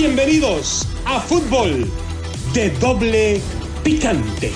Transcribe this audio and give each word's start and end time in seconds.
Bienvenidos 0.00 0.86
a 1.04 1.18
Fútbol 1.18 1.84
de 2.54 2.70
Doble 2.78 3.40
Picante. 3.82 4.52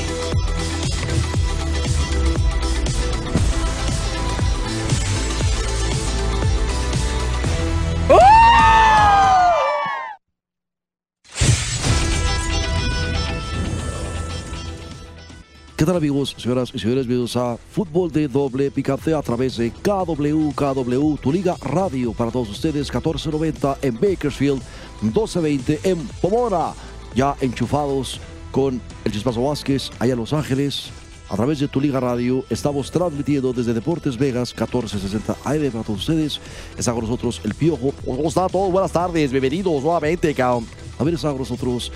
¿Qué 15.83 15.87
tal 15.87 15.97
amigos, 15.97 16.37
señoras 16.39 16.71
y 16.73 16.79
señores? 16.79 17.09
Bienvenidos 17.09 17.37
a 17.37 17.57
Fútbol 17.57 18.13
de 18.13 18.29
Doble 18.29 18.71
Picante 18.71 19.13
a 19.13 19.23
través 19.23 19.57
de 19.57 19.73
KW, 19.73 20.53
KW, 20.55 21.17
tu 21.17 21.33
liga 21.33 21.57
radio 21.61 22.13
para 22.13 22.31
todos 22.31 22.49
ustedes, 22.51 22.89
1490 22.89 23.79
en 23.83 23.95
Bakersfield, 23.95 24.63
1220 25.03 25.81
en 25.83 25.99
Pomona, 26.21 26.73
ya 27.15 27.37
enchufados 27.41 28.21
con 28.51 28.81
el 29.05 29.13
Chispazo 29.13 29.43
Vázquez 29.43 29.91
allá 29.99 30.13
en 30.13 30.19
Los 30.19 30.33
Ángeles. 30.33 30.91
A 31.29 31.37
través 31.37 31.59
de 31.59 31.67
tu 31.67 31.81
liga 31.81 31.99
radio 31.99 32.45
estamos 32.51 32.91
transmitiendo 32.91 33.53
desde 33.53 33.73
Deportes 33.73 34.19
Vegas 34.19 34.53
1460 34.55 35.37
AM 35.45 35.71
para 35.73 35.85
todos 35.85 36.01
ustedes. 36.01 36.41
Está 36.77 36.93
con 36.93 37.03
nosotros 37.03 37.41
el 37.43 37.55
Piojo. 37.55 37.93
¿Cómo 38.05 38.29
está 38.29 38.49
todo? 38.49 38.71
Buenas 38.71 38.93
tardes, 38.93 39.31
bienvenidos 39.31 39.83
nuevamente. 39.83 40.37
A 40.43 41.05
ver, 41.05 41.15
está 41.15 41.31
con 41.31 41.39
nosotros 41.39 41.91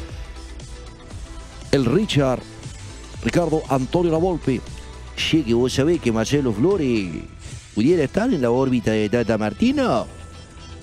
el 1.70 1.84
Richard 1.84 2.40
Ricardo 3.22 3.62
Antonio 3.68 4.10
Lavolpe. 4.10 4.60
Che, 5.16 5.44
que 5.44 5.54
vos 5.54 5.72
sabés 5.72 6.00
que 6.00 6.12
Marcelo 6.12 6.52
Flores 6.52 7.08
pudiera 7.74 8.04
estar 8.04 8.32
en 8.32 8.40
la 8.40 8.50
órbita 8.50 8.92
de 8.92 9.08
Tata 9.08 9.36
Martino. 9.38 10.15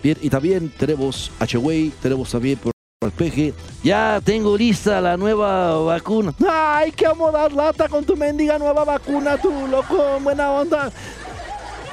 Bien, 0.04 0.18
y 0.22 0.30
también 0.30 0.70
tenemos 0.78 1.32
a 1.40 1.48
Cheway, 1.48 1.92
tenemos 2.02 2.30
también 2.30 2.58
por 2.60 2.74
el 3.02 3.12
peje. 3.12 3.54
Ya 3.84 4.20
tengo 4.24 4.58
lista 4.58 5.00
la 5.02 5.16
nueva 5.18 5.78
vacuna. 5.84 6.34
Ay, 6.48 6.92
que 6.92 7.06
vamos 7.08 7.34
a 7.34 7.38
dar 7.38 7.54
lata 7.54 7.88
con 7.88 8.04
tu 8.04 8.16
mendiga 8.18 8.60
nueva 8.60 8.84
vacuna, 8.84 9.38
tú, 9.38 9.50
loco, 9.68 10.20
buena 10.22 10.52
onda. 10.52 10.92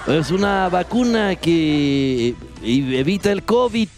Es 0.08 0.30
una 0.30 0.68
vacuna 0.68 1.36
que 1.36 2.34
evita 2.62 3.30
el 3.30 3.44
COVID 3.44 3.88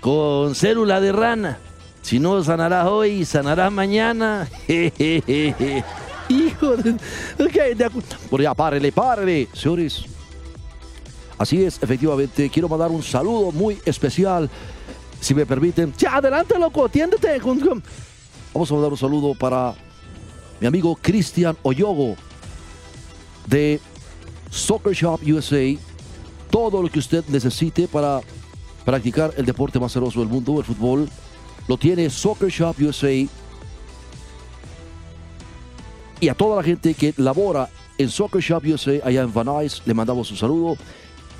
con 0.00 0.54
célula 0.54 1.00
de 1.00 1.12
rana. 1.12 1.58
Si 2.02 2.18
no 2.18 2.42
sanarás 2.44 2.86
hoy, 2.88 3.24
sanarás 3.24 3.70
mañana. 3.72 4.48
Hijo 6.28 6.76
de... 6.76 6.90
Ok, 7.38 7.76
de 7.76 7.86
acu- 7.86 8.02
Por 8.30 8.42
ya, 8.42 8.52
párele, 8.54 8.90
párele, 8.92 9.48
señores. 9.52 10.04
Así 11.42 11.64
es, 11.64 11.82
efectivamente, 11.82 12.48
quiero 12.48 12.68
mandar 12.68 12.92
un 12.92 13.02
saludo 13.02 13.50
muy 13.50 13.76
especial, 13.84 14.48
si 15.20 15.34
me 15.34 15.44
permiten. 15.44 15.92
Ya, 15.98 16.18
adelante, 16.18 16.56
loco, 16.56 16.84
atiéndete. 16.84 17.40
Vamos 18.54 18.70
a 18.70 18.74
mandar 18.74 18.92
un 18.92 18.96
saludo 18.96 19.34
para 19.34 19.74
mi 20.60 20.68
amigo 20.68 20.96
Cristian 21.02 21.56
Oyogo 21.64 22.14
de 23.48 23.80
Soccer 24.50 24.92
Shop 24.92 25.18
USA. 25.26 25.76
Todo 26.48 26.80
lo 26.80 26.88
que 26.88 27.00
usted 27.00 27.24
necesite 27.26 27.88
para 27.88 28.20
practicar 28.84 29.34
el 29.36 29.44
deporte 29.44 29.80
más 29.80 29.96
hermoso 29.96 30.20
del 30.20 30.28
mundo, 30.28 30.60
el 30.60 30.64
fútbol, 30.64 31.08
lo 31.66 31.76
tiene 31.76 32.08
Soccer 32.08 32.50
Shop 32.50 32.76
USA. 32.78 33.28
Y 36.20 36.28
a 36.28 36.34
toda 36.34 36.58
la 36.58 36.62
gente 36.62 36.94
que 36.94 37.12
labora 37.16 37.68
en 37.98 38.08
Soccer 38.08 38.40
Shop 38.40 38.62
USA 38.64 39.00
allá 39.02 39.22
en 39.22 39.34
Van 39.34 39.46
Nuys, 39.46 39.82
le 39.84 39.92
mandamos 39.92 40.30
un 40.30 40.36
saludo. 40.36 40.76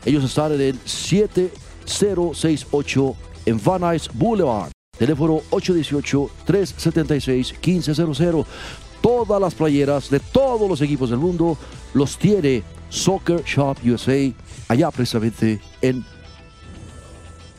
Ellos 0.04 0.24
están 0.24 0.52
en 0.52 0.60
el 0.60 0.78
7068 0.84 3.16
en 3.46 3.58
Van 3.62 3.80
Nuys 3.80 4.10
Boulevard. 4.12 4.72
Teléfono 4.98 5.40
818-376-1500. 5.50 8.44
Todas 9.00 9.40
las 9.40 9.54
playeras 9.54 10.10
de 10.10 10.18
todos 10.20 10.68
los 10.68 10.80
equipos 10.80 11.10
del 11.10 11.18
mundo 11.18 11.58
los 11.94 12.16
tiene 12.18 12.62
Soccer 12.88 13.44
Shop 13.44 13.76
USA 13.84 14.32
allá 14.68 14.90
precisamente 14.90 15.60
en 15.80 16.04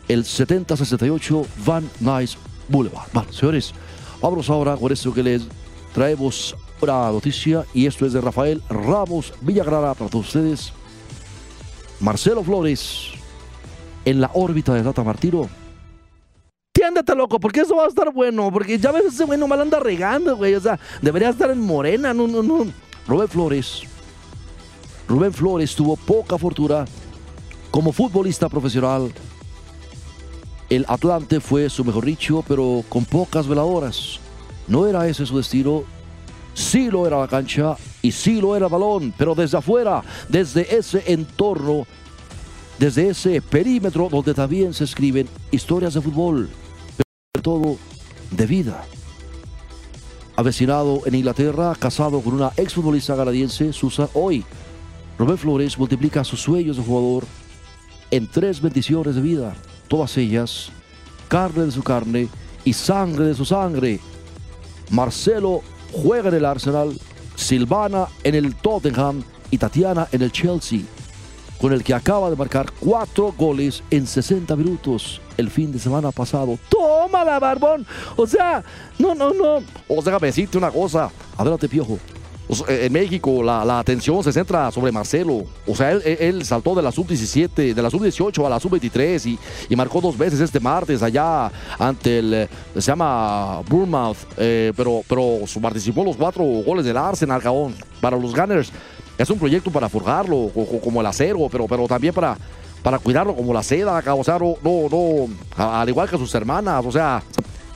el 0.08 0.24
7068 0.26 1.46
Van 1.66 1.90
Nuys 2.00 2.38
Boulevard. 2.70 3.10
Bueno, 3.14 3.34
señores, 3.34 3.74
vámonos 4.22 4.50
ahora 4.50 4.78
con 4.78 4.90
esto 4.92 5.14
que 5.14 5.24
les 5.24 5.44
traemos 5.94 6.56
una 6.82 7.12
noticia 7.12 7.66
y 7.74 7.86
esto 7.88 8.06
es 8.06 8.14
de 8.14 8.22
Rafael 8.22 8.62
Ramos 8.70 9.34
Villagrana 9.42 9.94
para 9.94 10.10
todos 10.10 10.28
ustedes. 10.28 10.72
Marcelo 12.00 12.44
Flores 12.44 13.12
en 14.06 14.22
la 14.22 14.32
órbita 14.34 14.74
de 14.74 14.84
Tata 14.84 15.04
Martino. 15.04 15.50
Atiéndete, 16.76 17.16
loco, 17.16 17.40
porque 17.40 17.62
eso 17.62 17.76
va 17.76 17.86
a 17.86 17.88
estar 17.88 18.12
bueno. 18.12 18.52
Porque 18.52 18.78
ya 18.78 18.92
ves, 18.92 19.06
ese 19.06 19.26
güey 19.26 19.40
nomás 19.40 19.60
anda 19.60 19.80
regando, 19.80 20.36
güey. 20.36 20.56
O 20.56 20.60
sea, 20.60 20.80
debería 21.02 21.30
estar 21.30 21.50
en 21.50 21.60
Morena, 21.60 22.14
no, 22.14 22.28
no, 22.28 22.44
no. 22.44 22.66
Rubén 23.08 23.28
Flores. 23.28 23.84
Rubén 25.08 25.34
Flores 25.34 25.76
tuvo 25.76 25.96
poca 25.96 26.38
fortuna 26.38 26.86
como 27.72 27.92
futbolista 27.92 28.50
profesional. 28.50 29.14
El 30.70 30.86
Atlante 30.88 31.40
fue 31.40 31.70
su 31.70 31.86
mejor 31.86 32.06
dicho, 32.06 32.44
pero 32.48 32.84
con 32.90 33.06
pocas 33.06 33.48
veladoras. 33.48 34.20
No 34.68 34.88
era 34.88 35.08
ese 35.08 35.26
su 35.26 35.38
destino. 35.38 35.84
Sí 36.54 36.90
lo 36.90 37.06
era 37.06 37.20
la 37.20 37.28
cancha 37.28 37.76
y 38.04 38.12
sí 38.12 38.40
lo 38.40 38.56
era 38.56 38.68
balón, 38.68 39.14
pero 39.18 39.34
desde 39.34 39.58
afuera, 39.58 40.04
desde 40.30 40.78
ese 40.78 41.02
entorno, 41.08 41.88
desde 42.78 43.10
ese 43.10 43.42
perímetro 43.42 44.10
donde 44.10 44.34
también 44.34 44.74
se 44.74 44.84
escriben 44.84 45.28
historias 45.50 45.96
de 45.96 46.02
fútbol, 46.02 46.50
pero 46.98 47.10
sobre 47.34 47.42
todo 47.42 47.78
de 48.30 48.46
vida. 48.46 48.84
Avecinado 50.36 51.02
en 51.06 51.16
Inglaterra, 51.16 51.74
casado 51.80 52.20
con 52.20 52.34
una 52.34 52.52
exfutbolista 52.58 53.16
canadiense, 53.16 53.72
Susan 53.72 54.10
Hoy. 54.14 54.44
Rubén 55.18 55.38
Flores 55.38 55.78
multiplica 55.78 56.24
sus 56.24 56.42
sueños 56.42 56.76
de 56.76 56.84
jugador 56.84 57.26
en 58.12 58.28
tres 58.28 58.62
bendiciones 58.62 59.16
de 59.16 59.22
vida, 59.22 59.56
todas 59.88 60.18
ellas 60.18 60.72
carne 61.30 61.66
de 61.66 61.72
su 61.72 61.84
carne 61.84 62.28
y 62.66 62.74
sangre 62.74 63.26
de 63.26 63.34
su 63.34 63.46
sangre. 63.46 64.00
Marcelo 64.92 65.62
juega 65.92 66.30
en 66.30 66.36
el 66.36 66.46
Arsenal, 66.46 66.94
Silvana 67.36 68.08
en 68.24 68.36
el 68.36 68.56
Tottenham 68.56 69.24
y 69.52 69.58
Tatiana 69.58 70.08
en 70.12 70.22
el 70.22 70.32
Chelsea, 70.32 70.82
con 71.60 71.74
el 71.74 71.84
que 71.84 71.94
acaba 71.94 72.30
de 72.30 72.36
marcar 72.36 72.72
cuatro 72.80 73.34
goles 73.38 73.84
en 73.90 74.08
60 74.08 74.56
minutos 74.56 75.22
el 75.38 75.50
fin 75.50 75.72
de 75.72 75.80
semana 75.80 76.12
pasado. 76.12 76.58
Tómala, 76.70 77.40
barbón. 77.40 77.86
O 78.16 78.28
sea, 78.28 78.64
no, 79.00 79.16
no, 79.16 79.34
no. 79.34 79.56
O 79.88 80.02
sea, 80.02 80.06
déjame 80.06 80.28
decirte 80.28 80.58
una 80.58 80.72
cosa. 80.72 81.12
Adelante, 81.38 81.70
Piojo. 81.70 82.00
O 82.48 82.56
sea, 82.56 82.66
en 82.70 82.92
México 82.92 83.42
la, 83.42 83.64
la 83.64 83.80
atención 83.80 84.22
se 84.24 84.34
centra 84.34 84.70
sobre 84.72 84.92
Marcelo. 84.92 85.46
O 85.66 85.76
sea, 85.76 85.92
él, 85.92 86.44
saltó 86.46 86.76
de 86.76 86.82
la 86.82 86.92
sub-17, 86.92 87.74
de 87.74 87.82
la 87.82 87.90
sub-18 87.90 88.46
a 88.46 88.50
la 88.50 88.60
sub-23 88.60 89.26
y, 89.28 89.40
y 89.70 89.76
marcó 89.76 90.02
dos 90.02 90.18
veces 90.18 90.40
este 90.42 90.60
martes 90.60 91.02
allá 91.02 91.50
ante 91.80 92.20
el, 92.20 92.34
eh, 92.34 92.50
se 92.76 92.82
llama 92.82 93.62
Bournemouth, 93.70 94.18
eh, 94.38 94.74
pero, 94.76 95.02
pero 95.08 95.40
participó 95.62 96.04
los 96.04 96.18
cuatro 96.18 96.44
goles 96.44 96.84
del 96.86 96.98
Arsenal, 96.98 97.42
cabrón. 97.42 97.74
Para 98.02 98.18
los 98.18 98.36
Gunners 98.36 98.72
es 99.18 99.30
un 99.30 99.40
proyecto 99.40 99.72
para 99.72 99.88
forjarlo 99.88 100.50
co- 100.54 100.66
co- 100.66 100.82
como 100.82 101.00
el 101.00 101.08
acero, 101.08 101.48
pero, 101.50 101.66
pero 101.68 101.88
también 101.88 102.14
para, 102.14 102.38
para 102.84 103.00
cuidarlo 103.00 103.34
como 103.36 103.54
la 103.54 103.64
seda. 103.64 104.04
O 104.14 104.24
sea, 104.24 104.38
no, 104.38 104.56
no, 104.62 104.90
no, 104.92 105.64
al 105.66 105.88
igual 105.88 106.10
que 106.10 106.18
sus 106.18 106.34
hermanas, 106.36 106.84
o 106.86 106.92
sea, 106.92 107.24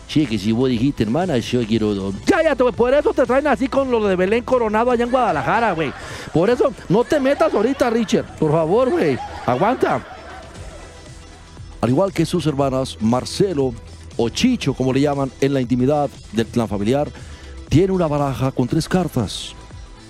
Che, 0.07 0.25
que 0.25 0.39
si 0.39 0.53
vos 0.53 0.69
dijiste, 0.69 1.03
hermana, 1.03 1.37
yo 1.37 1.65
quiero... 1.65 2.13
Cállate, 2.25 2.63
güey. 2.63 2.73
Por 2.73 2.93
eso 2.93 3.13
te 3.13 3.25
traen 3.25 3.45
así 3.47 3.67
con 3.67 3.91
lo 3.91 4.07
de 4.07 4.15
Belén 4.15 4.43
Coronado 4.43 4.91
allá 4.91 5.03
en 5.03 5.11
Guadalajara, 5.11 5.73
güey. 5.73 5.91
Por 6.33 6.49
eso, 6.49 6.73
no 6.87 7.03
te 7.03 7.19
metas 7.19 7.53
ahorita, 7.53 7.89
Richard. 7.89 8.37
Por 8.37 8.51
favor, 8.51 8.89
güey. 8.89 9.17
Aguanta. 9.45 10.01
al 11.81 11.89
igual 11.89 12.13
que 12.13 12.25
sus 12.25 12.47
hermanas, 12.47 12.97
Marcelo 13.01 13.73
o 14.15 14.29
Chicho, 14.29 14.73
como 14.73 14.93
le 14.93 15.01
llaman 15.01 15.29
en 15.41 15.53
la 15.53 15.61
intimidad 15.61 16.09
del 16.31 16.47
clan 16.47 16.69
familiar, 16.69 17.09
tiene 17.67 17.91
una 17.91 18.07
baraja 18.07 18.51
con 18.51 18.67
tres 18.67 18.87
cartas. 18.87 19.53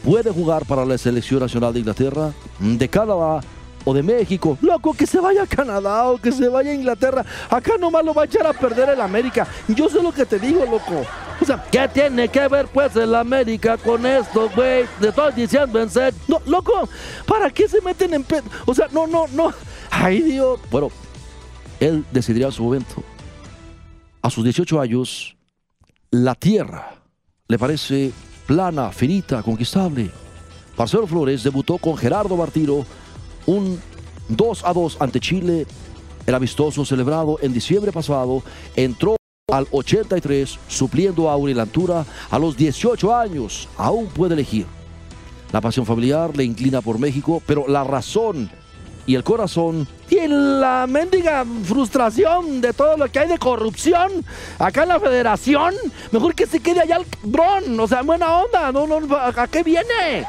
Puede 0.04 0.32
jugar 0.32 0.66
para 0.66 0.86
la 0.86 0.98
selección 0.98 1.40
nacional 1.40 1.74
de 1.74 1.80
Inglaterra, 1.80 2.32
de 2.60 2.88
Canadá 2.88 3.42
o 3.88 3.94
de 3.94 4.04
México. 4.04 4.58
Loco, 4.62 4.94
que 4.94 5.08
se 5.08 5.18
vaya 5.18 5.44
a 5.44 5.48
Canadá 5.48 6.10
o 6.10 6.18
que 6.18 6.34
se 6.34 6.50
vaya 6.50 6.72
a 6.72 6.74
Inglaterra. 6.74 7.26
Acá 7.50 7.78
nomás 7.80 8.04
lo 8.04 8.14
va 8.14 8.24
a 8.24 8.26
echar 8.26 8.46
a 8.46 8.52
perder 8.52 8.90
el 8.90 9.00
América. 9.00 9.48
Yo 9.70 9.88
sé 9.88 10.04
lo 10.04 10.12
que 10.12 10.26
te 10.26 10.38
digo, 10.38 10.66
loco. 10.66 11.06
O 11.40 11.46
sea, 11.46 11.64
¿qué 11.72 11.88
tiene 11.88 12.28
que 12.28 12.50
ver 12.50 12.68
pues 12.68 12.94
el 12.98 13.16
América 13.16 13.78
con 13.78 14.06
esto, 14.06 14.50
güey? 14.54 14.86
Te 15.00 15.08
estoy 15.08 15.32
diciendo 15.32 15.82
en 15.82 15.90
serio. 15.90 16.20
No, 16.28 16.42
loco, 16.48 16.90
¿para 17.26 17.50
qué 17.50 17.70
se 17.70 17.80
meten 17.80 18.14
en 18.14 18.26
pe... 18.26 18.42
O 18.66 18.74
sea, 18.74 18.90
no, 18.92 19.08
no, 19.08 19.26
no. 19.28 19.54
Ay, 19.90 20.22
Dios. 20.22 20.60
Bueno, 20.70 20.92
él 21.80 22.04
decidirá 22.12 22.52
su 22.52 22.64
momento. 22.64 23.02
A 24.22 24.30
sus 24.30 24.44
18 24.44 24.82
años, 24.82 25.38
la 26.12 26.36
tierra 26.36 26.96
le 27.48 27.58
parece 27.58 28.12
plana, 28.46 28.92
finita, 28.92 29.42
conquistable. 29.44 30.12
Marcelo 30.78 31.08
Flores 31.08 31.42
debutó 31.42 31.78
con 31.78 31.96
Gerardo 31.96 32.36
Martino 32.36 32.86
un 33.48 33.82
2 34.30 34.64
a 34.64 34.74
2 34.74 34.98
ante 35.00 35.20
Chile 35.20 35.66
El 36.28 36.36
amistoso 36.36 36.86
celebrado 36.86 37.40
en 37.42 37.54
diciembre 37.54 37.92
pasado 37.92 38.44
entró 38.76 39.16
al 39.50 39.66
83, 39.72 40.60
supliendo 40.68 41.30
a 41.30 41.38
Urilantura 41.38 42.06
a 42.30 42.38
los 42.38 42.58
18 42.58 43.16
años. 43.16 43.70
Aún 43.78 44.08
puede 44.08 44.34
elegir. 44.34 44.66
La 45.54 45.62
pasión 45.62 45.86
familiar 45.86 46.36
le 46.36 46.44
inclina 46.44 46.82
por 46.82 47.00
México, 47.00 47.42
pero 47.46 47.66
la 47.66 47.86
razón 47.86 48.52
y 49.06 49.16
el 49.16 49.24
corazón 49.24 49.88
y 50.10 50.28
la 50.28 50.86
mendiga 50.88 51.46
frustración 51.64 52.60
de 52.60 52.74
todo 52.74 52.98
lo 52.98 53.10
que 53.10 53.20
hay 53.20 53.30
de 53.30 53.38
corrupción 53.38 54.26
acá 54.60 54.84
en 54.84 54.90
la 54.90 55.00
federación, 55.00 55.74
mejor 56.12 56.36
que 56.36 56.46
se 56.46 56.60
quede 56.60 56.82
allá 56.82 56.98
el 56.98 57.06
bron, 57.24 57.80
o 57.80 57.88
sea, 57.88 58.02
buena 58.02 58.40
onda, 58.40 58.72
no, 58.74 58.86
no, 58.86 59.16
¿a 59.16 59.48
qué 59.48 59.64
viene? 59.64 60.26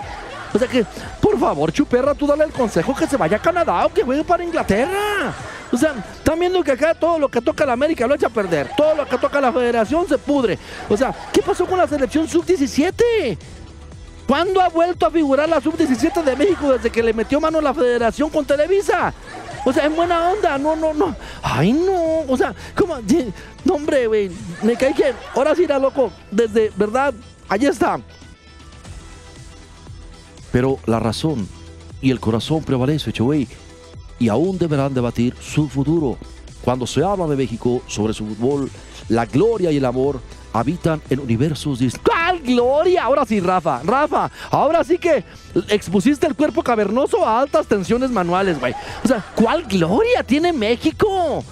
O 0.53 0.59
sea 0.59 0.69
que, 0.69 0.85
por 1.21 1.39
favor, 1.39 1.73
Chuperra, 1.73 2.15
tú 2.15 2.27
dale 2.27 2.45
el 2.45 2.53
consejo 2.53 2.95
que 2.95 3.07
se 3.07 3.17
vaya 3.17 3.37
a 3.37 3.41
Canadá 3.41 3.87
o 3.87 3.93
que 3.93 4.03
juegue 4.03 4.25
para 4.25 4.43
Inglaterra. 4.43 5.35
O 5.71 5.77
sea, 5.77 5.95
están 6.17 6.41
viendo 6.41 6.63
que 6.63 6.73
acá 6.73 6.95
todo 6.95 7.19
lo 7.19 7.29
que 7.29 7.41
toca 7.41 7.67
la 7.67 7.75
América 7.75 8.07
lo 8.07 8.15
echa 8.15 8.29
a 8.29 8.31
perder. 8.31 8.71
Todo 8.77 8.95
lo 8.95 9.07
que 9.07 9.19
toca 9.19 9.41
la 9.41 9.53
federación 9.53 10.09
se 10.09 10.17
pudre. 10.17 10.59
O 10.89 10.97
sea, 10.97 11.15
¿qué 11.33 11.43
pasó 11.43 11.67
con 11.67 11.79
la 11.79 11.87
selección 11.87 12.27
sub-17? 12.27 13.37
¿Cuándo 14.27 14.61
ha 14.61 14.69
vuelto 14.69 15.07
a 15.07 15.11
figurar 15.11 15.49
la 15.49 15.61
sub-17 15.61 16.23
de 16.23 16.37
México 16.37 16.73
desde 16.73 16.91
que 16.91 17.03
le 17.03 17.13
metió 17.13 17.41
mano 17.41 17.61
la 17.61 17.73
federación 17.75 18.31
con 18.31 18.45
Televisa? 18.45 19.13
O 19.65 19.73
sea, 19.73 19.85
en 19.85 19.97
buena 19.97 20.31
onda, 20.31 20.57
no, 20.57 20.77
no, 20.77 20.95
no. 20.95 21.15
Ay, 21.43 21.73
no. 21.73 22.21
O 22.29 22.37
sea, 22.37 22.55
¿cómo? 22.75 22.99
No, 23.65 23.75
hombre, 23.75 24.07
güey. 24.07 24.31
Me 24.63 24.77
caí 24.77 24.95
que. 24.95 25.15
Ahora 25.35 25.55
sí 25.55 25.65
era 25.65 25.79
loco. 25.79 26.11
Desde, 26.31 26.71
¿verdad? 26.77 27.13
Allí 27.49 27.67
está. 27.67 28.01
Pero 30.53 30.79
la 30.87 30.99
razón 30.99 31.49
y 32.01 32.11
el 32.11 32.21
corazón 32.21 32.63
prevalece, 32.63 33.13
güey 33.23 33.49
y 34.19 34.29
aún 34.29 34.59
deberán 34.59 34.95
debatir 34.95 35.35
su 35.41 35.69
futuro. 35.69 36.19
Cuando 36.63 36.87
se 36.87 37.03
habla 37.03 37.27
de 37.27 37.37
México 37.37 37.83
sobre 37.87 38.13
su 38.13 38.27
fútbol, 38.27 38.71
la 39.09 39.25
gloria 39.27 39.71
y 39.71 39.77
el 39.77 39.85
amor 39.85 40.21
habitan 40.53 41.01
en 41.09 41.21
universos 41.21 41.79
distintos. 41.79 42.13
¿Cuál 42.13 42.41
gloria? 42.41 43.05
Ahora 43.05 43.25
sí, 43.25 43.41
Rafa, 43.41 43.81
Rafa, 43.85 44.31
ahora 44.51 44.83
sí 44.83 44.99
que 44.99 45.25
expusiste 45.69 46.27
el 46.27 46.35
cuerpo 46.35 46.63
cavernoso 46.63 47.25
a 47.27 47.41
altas 47.41 47.67
tensiones 47.67 48.11
manuales, 48.11 48.59
güey. 48.59 48.75
O 49.05 49.09
sea, 49.09 49.25
¿cuál 49.35 49.65
gloria 49.65 50.23
tiene 50.25 50.53
México? 50.53 51.45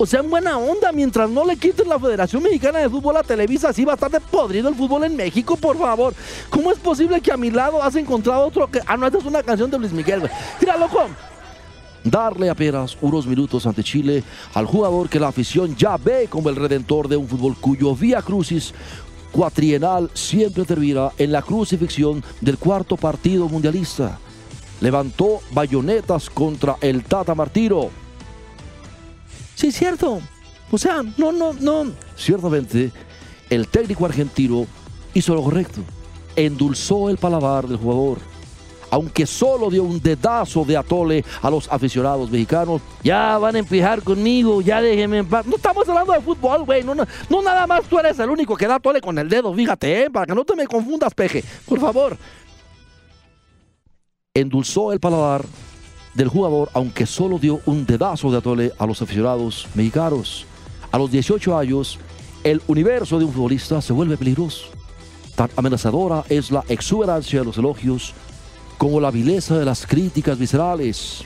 O 0.00 0.06
sea, 0.06 0.20
en 0.20 0.30
buena 0.30 0.56
onda, 0.56 0.92
mientras 0.92 1.28
no 1.28 1.44
le 1.44 1.56
quiten 1.56 1.88
la 1.88 1.98
Federación 1.98 2.40
Mexicana 2.40 2.78
de 2.78 2.88
Fútbol 2.88 3.16
a 3.16 3.24
Televisa, 3.24 3.70
así 3.70 3.84
va 3.84 3.92
a 3.92 3.94
estar 3.96 4.10
de 4.10 4.20
podrido 4.20 4.68
el 4.68 4.76
fútbol 4.76 5.02
en 5.02 5.16
México, 5.16 5.56
por 5.56 5.76
favor. 5.76 6.14
¿Cómo 6.48 6.70
es 6.70 6.78
posible 6.78 7.20
que 7.20 7.32
a 7.32 7.36
mi 7.36 7.50
lado 7.50 7.82
has 7.82 7.96
encontrado 7.96 8.46
otro 8.46 8.70
que... 8.70 8.80
Ah, 8.86 8.96
no, 8.96 9.06
esta 9.06 9.18
es 9.18 9.24
una 9.24 9.42
canción 9.42 9.68
de 9.68 9.78
Luis 9.78 9.92
Miguel, 9.92 10.20
güey. 10.20 10.32
Mira, 10.60 10.76
loco, 10.76 11.00
darle 12.04 12.48
apenas 12.48 12.96
unos 13.00 13.26
minutos 13.26 13.66
ante 13.66 13.82
Chile 13.82 14.22
al 14.54 14.66
jugador 14.66 15.08
que 15.08 15.18
la 15.18 15.28
afición 15.28 15.74
ya 15.76 15.96
ve 15.96 16.28
como 16.30 16.48
el 16.48 16.54
redentor 16.54 17.08
de 17.08 17.16
un 17.16 17.26
fútbol 17.26 17.56
cuyo 17.60 17.94
vía 17.96 18.22
crucis 18.22 18.72
cuatrienal 19.32 20.10
siempre 20.14 20.64
termina 20.64 21.10
en 21.18 21.32
la 21.32 21.42
crucifixión 21.42 22.22
del 22.40 22.56
cuarto 22.56 22.96
partido 22.96 23.48
mundialista. 23.48 24.18
Levantó 24.80 25.40
bayonetas 25.50 26.30
contra 26.30 26.76
el 26.80 27.02
Tata 27.02 27.34
Martiro. 27.34 27.90
Sí, 29.58 29.72
cierto. 29.72 30.20
O 30.70 30.78
sea, 30.78 31.02
no, 31.16 31.32
no, 31.32 31.52
no. 31.52 31.90
Ciertamente, 32.14 32.92
el 33.50 33.66
técnico 33.66 34.06
argentino 34.06 34.68
hizo 35.14 35.34
lo 35.34 35.42
correcto. 35.42 35.80
Endulzó 36.36 37.10
el 37.10 37.16
paladar 37.16 37.66
del 37.66 37.76
jugador 37.76 38.18
aunque 38.90 39.26
solo 39.26 39.68
dio 39.68 39.82
un 39.82 40.00
dedazo 40.00 40.64
de 40.64 40.76
atole 40.76 41.22
a 41.42 41.50
los 41.50 41.70
aficionados 41.70 42.30
mexicanos. 42.30 42.80
Ya 43.02 43.36
van 43.36 43.56
a 43.56 43.58
empujar 43.58 44.02
conmigo, 44.02 44.62
ya 44.62 44.80
déjenme 44.80 45.18
en 45.18 45.28
paz. 45.28 45.44
No 45.44 45.56
estamos 45.56 45.86
hablando 45.88 46.14
de 46.14 46.20
fútbol, 46.20 46.64
güey. 46.64 46.82
No, 46.84 46.94
no, 46.94 47.42
nada 47.42 47.66
más 47.66 47.82
tú 47.84 47.98
eres 47.98 48.18
el 48.20 48.30
único 48.30 48.56
que 48.56 48.66
da 48.66 48.76
atole 48.76 49.02
con 49.02 49.18
el 49.18 49.28
dedo, 49.28 49.52
fíjate, 49.52 50.04
¿eh? 50.04 50.10
para 50.10 50.24
que 50.24 50.34
no 50.34 50.42
te 50.44 50.56
me 50.56 50.66
confundas, 50.66 51.12
peje. 51.12 51.44
Por 51.66 51.80
favor. 51.80 52.16
Endulzó 54.32 54.92
el 54.92 55.00
paladar 55.00 55.44
del 56.18 56.28
jugador, 56.28 56.68
aunque 56.74 57.06
solo 57.06 57.38
dio 57.38 57.60
un 57.64 57.86
dedazo 57.86 58.30
de 58.32 58.38
atole 58.38 58.72
a 58.76 58.86
los 58.86 59.00
aficionados 59.00 59.68
mexicanos. 59.74 60.46
A 60.90 60.98
los 60.98 61.12
18 61.12 61.56
años, 61.56 62.00
el 62.42 62.60
universo 62.66 63.20
de 63.20 63.24
un 63.24 63.32
futbolista 63.32 63.80
se 63.80 63.92
vuelve 63.92 64.16
peligroso. 64.16 64.66
Tan 65.36 65.48
amenazadora 65.54 66.24
es 66.28 66.50
la 66.50 66.64
exuberancia 66.68 67.38
de 67.38 67.44
los 67.44 67.56
elogios 67.56 68.14
como 68.78 69.00
la 69.00 69.12
vileza 69.12 69.56
de 69.56 69.64
las 69.64 69.86
críticas 69.86 70.36
viscerales. 70.36 71.24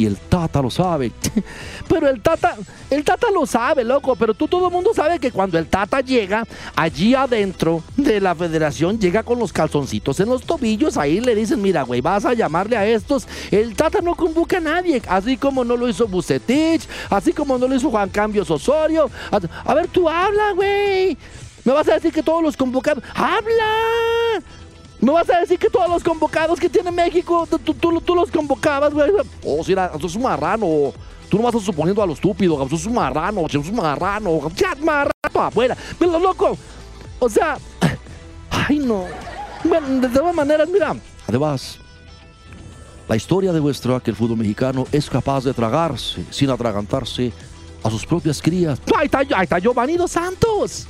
Y 0.00 0.06
el 0.06 0.16
Tata 0.16 0.62
lo 0.62 0.70
sabe. 0.70 1.12
Pero 1.88 2.08
el 2.08 2.22
Tata, 2.22 2.56
el 2.88 3.04
Tata 3.04 3.26
lo 3.30 3.44
sabe, 3.44 3.84
loco. 3.84 4.16
Pero 4.16 4.32
tú 4.32 4.48
todo 4.48 4.68
el 4.68 4.72
mundo 4.72 4.92
sabe 4.94 5.18
que 5.18 5.30
cuando 5.30 5.58
el 5.58 5.66
Tata 5.66 6.00
llega 6.00 6.42
allí 6.74 7.14
adentro 7.14 7.82
de 7.98 8.18
la 8.18 8.34
federación, 8.34 8.98
llega 8.98 9.22
con 9.22 9.38
los 9.38 9.52
calzoncitos 9.52 10.18
en 10.20 10.30
los 10.30 10.40
tobillos. 10.44 10.96
Ahí 10.96 11.20
le 11.20 11.34
dicen, 11.34 11.60
mira, 11.60 11.82
güey, 11.82 12.00
vas 12.00 12.24
a 12.24 12.32
llamarle 12.32 12.78
a 12.78 12.86
estos. 12.86 13.28
El 13.50 13.76
Tata 13.76 14.00
no 14.00 14.14
convoca 14.14 14.56
a 14.56 14.60
nadie. 14.60 15.02
Así 15.06 15.36
como 15.36 15.66
no 15.66 15.76
lo 15.76 15.86
hizo 15.86 16.08
Bucetich, 16.08 16.88
así 17.10 17.34
como 17.34 17.58
no 17.58 17.68
lo 17.68 17.74
hizo 17.74 17.90
Juan 17.90 18.08
Cambios 18.08 18.50
Osorio. 18.50 19.10
A, 19.30 19.74
ver, 19.74 19.88
tú 19.88 20.08
habla, 20.08 20.52
güey. 20.52 21.18
Me 21.62 21.74
vas 21.74 21.86
a 21.88 21.96
decir 21.96 22.10
que 22.10 22.22
todos 22.22 22.42
los 22.42 22.56
convocados. 22.56 23.04
¡Habla! 23.14 24.19
¿Me 25.00 25.12
vas 25.12 25.30
a 25.30 25.40
decir 25.40 25.58
que 25.58 25.70
todos 25.70 25.88
los 25.88 26.02
convocados 26.02 26.60
que 26.60 26.68
tiene 26.68 26.90
México, 26.90 27.48
tú, 27.64 27.74
tú, 27.74 28.14
los 28.14 28.30
convocabas, 28.30 28.92
güey? 28.92 29.10
Oh, 29.44 29.64
si 29.64 29.72
era, 29.72 29.90
es 29.94 30.14
un 30.14 30.22
marrano. 30.22 30.92
Tú 31.28 31.38
no 31.38 31.44
vas 31.44 31.54
a 31.54 31.60
suponiendo 31.60 32.02
a 32.02 32.06
lo 32.06 32.12
estúpido, 32.12 32.68
sos 32.68 32.86
un 32.86 32.94
marrano, 32.94 33.48
sos 33.48 33.68
un 33.68 33.76
marrano, 33.76 34.48
ya 34.54 34.74
marrano 34.82 35.12
afuera. 35.34 35.76
Pero 35.98 36.18
loco, 36.18 36.58
o 37.18 37.28
sea, 37.28 37.56
ay 38.50 38.78
no. 38.78 39.04
Bueno, 39.64 40.00
de 40.00 40.08
todas 40.08 40.34
maneras, 40.34 40.68
mira. 40.68 40.94
Además, 41.28 41.78
la 43.08 43.16
historia 43.16 43.52
demuestra 43.52 44.00
que 44.00 44.10
el 44.10 44.16
fútbol 44.16 44.38
mexicano 44.38 44.86
es 44.90 45.08
capaz 45.08 45.44
de 45.44 45.54
tragarse 45.54 46.24
sin 46.30 46.50
atragantarse 46.50 47.32
a 47.82 47.90
sus 47.90 48.04
propias 48.04 48.42
crías. 48.42 48.80
Ahí 48.94 49.06
está, 49.06 49.18
ahí 49.18 49.44
está 49.44 49.58
Giovanni 49.58 49.96
Dos 49.96 50.10
Santos. 50.10 50.86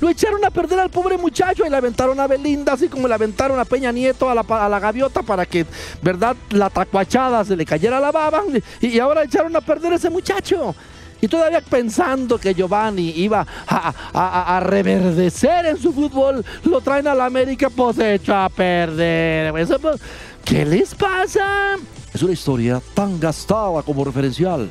Lo 0.00 0.08
echaron 0.08 0.44
a 0.44 0.50
perder 0.50 0.80
al 0.80 0.90
pobre 0.90 1.16
muchacho 1.16 1.64
y 1.66 1.70
le 1.70 1.76
aventaron 1.76 2.18
a 2.20 2.26
Belinda, 2.26 2.72
así 2.72 2.88
como 2.88 3.08
le 3.08 3.14
aventaron 3.14 3.58
a 3.58 3.64
Peña 3.64 3.92
Nieto 3.92 4.28
a 4.28 4.34
la, 4.34 4.80
gaviota 4.80 5.22
para 5.22 5.46
que, 5.46 5.66
¿verdad?, 6.02 6.36
la 6.50 6.70
tacuachada 6.70 7.44
se 7.44 7.56
le 7.56 7.64
cayera 7.64 8.00
la 8.00 8.10
baba. 8.10 8.42
Y, 8.80 8.98
ahora 8.98 9.24
echaron 9.24 9.54
a 9.56 9.60
perder 9.60 9.92
a 9.92 9.96
ese 9.96 10.10
muchacho. 10.10 10.74
Y 11.20 11.28
todavía 11.28 11.62
pensando 11.62 12.38
que 12.38 12.54
Giovanni 12.54 13.10
iba 13.16 13.46
a, 13.66 14.60
reverdecer 14.62 15.66
en 15.66 15.78
su 15.78 15.92
fútbol, 15.92 16.44
lo 16.64 16.80
traen 16.80 17.06
a 17.08 17.14
la 17.14 17.26
América, 17.26 17.70
pues 17.70 17.98
hecho 17.98 18.34
a 18.34 18.48
perder. 18.48 19.52
Pues, 19.52 20.00
¿Qué 20.44 20.66
les 20.66 20.94
pasa? 20.94 21.76
Es 22.12 22.22
una 22.22 22.32
historia 22.32 22.82
tan 22.92 23.18
gastada 23.18 23.82
como 23.82 24.04
referencial. 24.04 24.68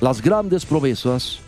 Las 0.00 0.22
grandes 0.22 0.64
promesas 0.64 1.40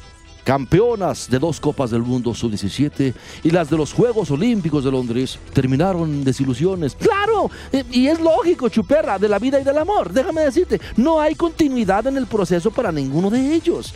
campeonas 0.44 1.30
de 1.30 1.38
dos 1.38 1.61
Copas 1.61 1.90
del 1.90 2.02
Mundo 2.02 2.34
Sub-17 2.34 3.14
y 3.44 3.50
las 3.50 3.70
de 3.70 3.76
los 3.76 3.92
Juegos 3.92 4.30
Olímpicos 4.30 4.84
de 4.84 4.90
Londres 4.90 5.38
terminaron 5.52 6.25
desilusiones. 6.25 6.94
¡Claro! 6.96 7.50
Y 7.90 8.08
es 8.08 8.20
lógico, 8.20 8.68
chuperra, 8.68 9.18
de 9.18 9.28
la 9.28 9.38
vida 9.38 9.61
y 9.61 9.64
del 9.64 9.78
amor. 9.78 10.12
Déjame 10.12 10.42
decirte, 10.42 10.80
no 10.96 11.20
hay 11.20 11.34
continuidad 11.34 12.06
en 12.06 12.16
el 12.16 12.26
proceso 12.26 12.70
para 12.70 12.90
ninguno 12.90 13.30
de 13.30 13.54
ellos. 13.54 13.94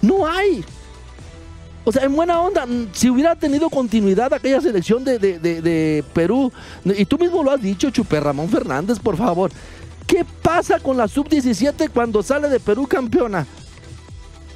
No 0.00 0.26
hay. 0.26 0.64
O 1.84 1.90
sea, 1.90 2.04
en 2.04 2.14
buena 2.14 2.40
onda, 2.40 2.66
si 2.92 3.10
hubiera 3.10 3.34
tenido 3.34 3.68
continuidad 3.68 4.32
aquella 4.32 4.60
selección 4.60 5.02
de, 5.02 5.18
de 5.18 6.04
Perú, 6.12 6.52
y 6.84 7.04
tú 7.06 7.18
mismo 7.18 7.42
lo 7.42 7.50
has 7.50 7.60
dicho, 7.60 7.90
Chuper 7.90 8.22
Ramón 8.22 8.48
Fernández, 8.48 9.00
por 9.00 9.16
favor, 9.16 9.50
¿qué 10.06 10.24
pasa 10.42 10.78
con 10.78 10.96
la 10.96 11.08
sub-17 11.08 11.90
cuando 11.92 12.22
sale 12.22 12.48
de 12.48 12.60
Perú 12.60 12.86
campeona? 12.86 13.46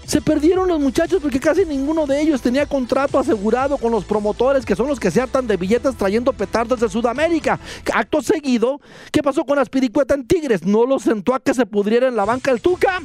Se 0.06 0.20
perdieron 0.20 0.68
los 0.68 0.78
muchachos 0.78 1.20
porque 1.20 1.40
casi 1.40 1.64
ninguno 1.64 2.06
de 2.06 2.20
ellos 2.20 2.40
tenía 2.40 2.64
contrato 2.64 3.18
asegurado 3.18 3.76
con 3.76 3.90
los 3.90 4.04
promotores, 4.04 4.64
que 4.64 4.76
son 4.76 4.86
los 4.86 5.00
que 5.00 5.10
se 5.10 5.20
hartan 5.20 5.46
de 5.48 5.56
billetes 5.56 5.96
trayendo 5.96 6.32
petardos 6.32 6.78
de 6.78 6.88
Sudamérica. 6.88 7.58
Acto 7.92 8.22
seguido, 8.22 8.80
¿qué 9.10 9.22
pasó 9.22 9.44
con 9.44 9.56
las 9.56 9.68
piricuetas 9.68 10.16
en 10.16 10.26
Tigres? 10.26 10.64
¿No 10.64 10.86
los 10.86 11.02
sentó 11.02 11.34
a 11.34 11.40
que 11.40 11.54
se 11.54 11.66
pudriera 11.66 12.06
en 12.06 12.14
la 12.14 12.24
banca 12.24 12.52
el 12.52 12.60
Tuca? 12.60 13.02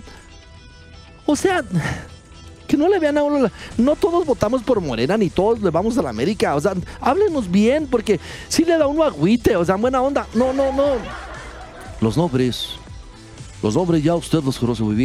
O 1.25 1.36
sea, 1.36 1.63
que 2.67 2.77
no 2.77 2.88
le 2.88 3.00
vean 3.00 3.17
a 3.17 3.24
uno. 3.24 3.50
No 3.77 3.96
todos 3.96 4.25
votamos 4.25 4.62
por 4.62 4.79
Morena 4.79 5.17
ni 5.17 5.31
todos 5.31 5.60
le 5.62 5.72
vamos 5.72 5.98
a 5.98 6.03
la 6.03 6.10
América. 6.10 6.55
O 6.55 6.62
sea, 6.62 6.74
háblenos 7.00 7.50
bien, 7.50 7.88
porque 7.88 8.20
si 8.48 8.63
le 8.63 8.77
da 8.77 8.86
uno 8.86 9.03
agüite, 9.03 9.55
o 9.55 9.65
sea, 9.65 9.75
buena 9.75 10.01
onda. 10.01 10.27
No, 10.36 10.53
no, 10.53 10.72
no. 10.72 10.98
Los 12.00 12.15
nombres, 12.15 12.75
los 13.63 13.75
nombres 13.75 14.03
ya 14.03 14.13
usted 14.13 14.43
los 14.43 14.60
conoce 14.60 14.84
muy 14.84 14.96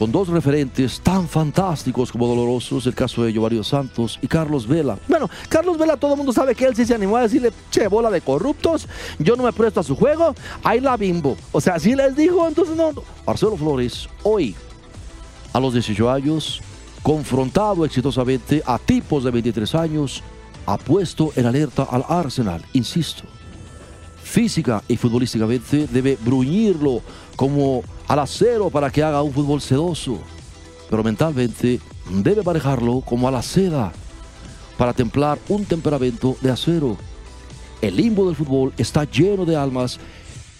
con 0.00 0.10
dos 0.10 0.28
referentes 0.28 0.98
tan 1.02 1.28
fantásticos 1.28 2.10
como 2.10 2.26
dolorosos, 2.26 2.86
el 2.86 2.94
caso 2.94 3.22
de 3.22 3.34
Giovanni 3.34 3.62
Santos 3.62 4.18
y 4.22 4.28
Carlos 4.28 4.66
Vela. 4.66 4.98
Bueno, 5.06 5.28
Carlos 5.50 5.76
Vela, 5.76 5.98
todo 5.98 6.12
el 6.12 6.16
mundo 6.16 6.32
sabe 6.32 6.54
que 6.54 6.64
él 6.64 6.74
sí 6.74 6.86
se 6.86 6.94
animó 6.94 7.18
a 7.18 7.20
decirle, 7.20 7.52
che, 7.70 7.86
bola 7.86 8.10
de 8.10 8.22
corruptos, 8.22 8.88
yo 9.18 9.36
no 9.36 9.42
me 9.42 9.52
presto 9.52 9.80
a 9.80 9.82
su 9.82 9.94
juego, 9.94 10.34
ahí 10.64 10.80
la 10.80 10.96
bimbo. 10.96 11.36
O 11.52 11.60
sea, 11.60 11.78
si 11.78 11.94
les 11.94 12.16
dijo, 12.16 12.48
entonces 12.48 12.76
no. 12.76 12.92
Marcelo 13.26 13.58
Flores, 13.58 14.08
hoy, 14.22 14.54
A 15.52 15.60
los 15.60 15.74
18 15.74 16.10
años, 16.10 16.62
confrontado 17.02 17.84
exitosamente 17.84 18.62
a 18.64 18.78
tipos 18.78 19.22
de 19.22 19.32
23 19.32 19.74
años, 19.74 20.22
ha 20.64 20.78
puesto 20.78 21.30
en 21.36 21.44
alerta 21.44 21.82
al 21.82 22.06
Arsenal, 22.08 22.64
insisto. 22.72 23.24
Física 24.30 24.80
y 24.86 24.96
futbolísticamente 24.96 25.88
debe 25.88 26.16
bruñirlo 26.20 27.02
como 27.34 27.82
al 28.06 28.20
acero 28.20 28.70
para 28.70 28.88
que 28.88 29.02
haga 29.02 29.22
un 29.22 29.32
fútbol 29.32 29.60
sedoso, 29.60 30.20
pero 30.88 31.02
mentalmente 31.02 31.80
debe 32.08 32.44
manejarlo 32.44 33.00
como 33.00 33.26
a 33.26 33.32
la 33.32 33.42
seda 33.42 33.92
para 34.78 34.92
templar 34.92 35.36
un 35.48 35.64
temperamento 35.64 36.36
de 36.40 36.50
acero. 36.52 36.96
El 37.82 37.96
limbo 37.96 38.24
del 38.26 38.36
fútbol 38.36 38.72
está 38.78 39.02
lleno 39.02 39.44
de 39.44 39.56
almas 39.56 39.98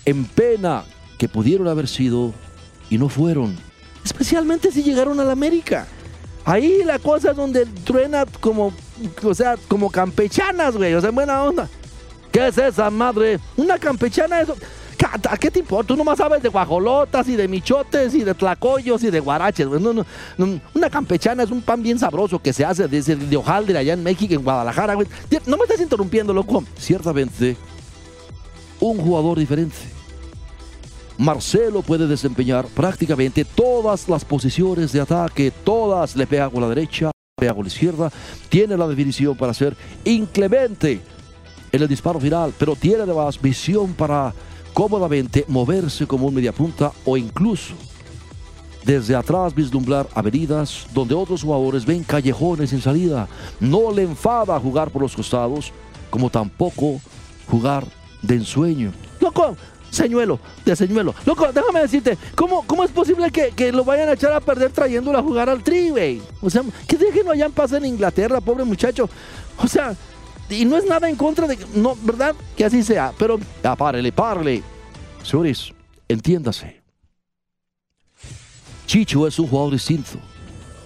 en 0.04 0.24
pena 0.24 0.84
que 1.16 1.28
pudieron 1.28 1.68
haber 1.68 1.86
sido 1.86 2.34
y 2.90 2.98
no 2.98 3.08
fueron. 3.08 3.56
Especialmente 4.04 4.72
si 4.72 4.82
llegaron 4.82 5.20
a 5.20 5.24
la 5.24 5.32
América. 5.32 5.86
Ahí 6.44 6.82
la 6.84 6.98
cosa 6.98 7.30
es 7.30 7.36
donde 7.36 7.66
truena 7.66 8.26
como, 8.40 8.72
o 9.22 9.34
sea, 9.34 9.56
como 9.68 9.90
campechanas, 9.90 10.76
güey. 10.76 10.92
O 10.94 11.00
sea, 11.00 11.10
buena 11.12 11.44
onda. 11.44 11.68
¿Qué 12.30 12.48
es 12.48 12.58
esa 12.58 12.90
madre? 12.90 13.38
Una 13.56 13.78
campechana, 13.78 14.40
eso. 14.40 14.56
¿A 15.28 15.36
qué 15.36 15.50
te 15.50 15.60
importa? 15.60 15.88
Tú 15.88 15.96
nomás 15.96 16.18
sabes 16.18 16.42
de 16.42 16.50
guajolotas 16.50 17.26
y 17.28 17.34
de 17.34 17.48
michotes 17.48 18.14
y 18.14 18.22
de 18.22 18.34
tlacoyos 18.34 19.02
y 19.02 19.10
de 19.10 19.18
guaraches. 19.18 19.66
Una 19.66 20.90
campechana 20.90 21.42
es 21.42 21.50
un 21.50 21.62
pan 21.62 21.82
bien 21.82 21.98
sabroso 21.98 22.38
que 22.38 22.52
se 22.52 22.64
hace 22.64 22.86
desde 22.86 23.16
de 23.16 23.36
hojaldre 23.36 23.78
allá 23.78 23.94
en 23.94 24.02
México, 24.02 24.34
en 24.34 24.44
Guadalajara. 24.44 24.94
güey. 24.94 25.08
No 25.46 25.56
me 25.56 25.64
estás 25.64 25.80
interrumpiendo, 25.80 26.32
loco. 26.32 26.62
Ciertamente, 26.78 27.56
un 28.78 28.98
jugador 28.98 29.38
diferente. 29.38 29.76
Marcelo 31.18 31.82
puede 31.82 32.06
desempeñar 32.06 32.66
prácticamente 32.66 33.44
todas 33.44 34.08
las 34.08 34.24
posiciones 34.24 34.92
de 34.92 35.00
ataque, 35.00 35.50
todas 35.64 36.16
le 36.16 36.26
pega 36.26 36.48
con 36.48 36.62
la 36.62 36.68
derecha, 36.68 37.06
le 37.06 37.40
pega 37.40 37.54
con 37.54 37.64
la 37.64 37.68
izquierda, 37.68 38.12
tiene 38.48 38.76
la 38.76 38.88
definición 38.88 39.36
para 39.36 39.52
ser 39.52 39.76
inclemente 40.04 41.00
en 41.72 41.82
el 41.82 41.88
disparo 41.88 42.20
final, 42.20 42.52
pero 42.58 42.76
tiene 42.76 43.02
además 43.02 43.40
visión 43.40 43.92
para 43.94 44.34
cómodamente 44.72 45.44
moverse 45.48 46.06
como 46.06 46.26
un 46.26 46.34
mediapunta 46.34 46.92
o 47.04 47.16
incluso 47.16 47.74
desde 48.84 49.14
atrás 49.14 49.54
vislumbrar 49.54 50.08
avenidas 50.14 50.86
donde 50.94 51.14
otros 51.14 51.42
jugadores 51.42 51.84
ven 51.84 52.02
callejones 52.02 52.70
sin 52.70 52.80
salida. 52.80 53.28
No 53.58 53.92
le 53.92 54.02
enfada 54.02 54.58
jugar 54.58 54.90
por 54.90 55.02
los 55.02 55.14
costados, 55.14 55.72
como 56.08 56.30
tampoco 56.30 57.00
jugar 57.48 57.86
de 58.22 58.36
ensueño. 58.36 58.92
Loco, 59.20 59.56
señuelo, 59.90 60.40
de 60.64 60.74
señuelo. 60.74 61.14
Loco, 61.26 61.52
déjame 61.52 61.80
decirte, 61.80 62.16
¿cómo, 62.34 62.64
cómo 62.66 62.84
es 62.84 62.90
posible 62.90 63.30
que, 63.30 63.50
que 63.50 63.72
lo 63.72 63.84
vayan 63.84 64.08
a 64.08 64.12
echar 64.12 64.32
a 64.32 64.40
perder 64.40 64.70
trayéndolo 64.70 65.18
a 65.18 65.22
jugar 65.22 65.48
al 65.48 65.62
tri, 65.62 65.90
güey? 65.90 66.22
O 66.40 66.48
sea, 66.48 66.62
que 66.86 66.96
déjenlo 66.96 67.32
allá 67.32 67.46
en 67.46 67.52
paz 67.52 67.72
en 67.72 67.84
Inglaterra, 67.84 68.40
pobre 68.40 68.64
muchacho. 68.64 69.08
O 69.62 69.68
sea, 69.68 69.94
y 70.50 70.64
no 70.64 70.76
es 70.76 70.84
nada 70.84 71.08
en 71.08 71.16
contra 71.16 71.46
de, 71.46 71.58
no, 71.74 71.96
¿verdad? 72.02 72.34
Que 72.56 72.64
así 72.64 72.82
sea, 72.82 73.12
pero 73.18 73.38
ya 73.62 73.76
párele, 73.76 74.12
párele. 74.12 74.62
Señores, 75.22 75.72
entiéndase. 76.08 76.80
Chicho 78.86 79.26
es 79.26 79.38
un 79.38 79.46
jugador 79.46 79.72
distinto, 79.72 80.18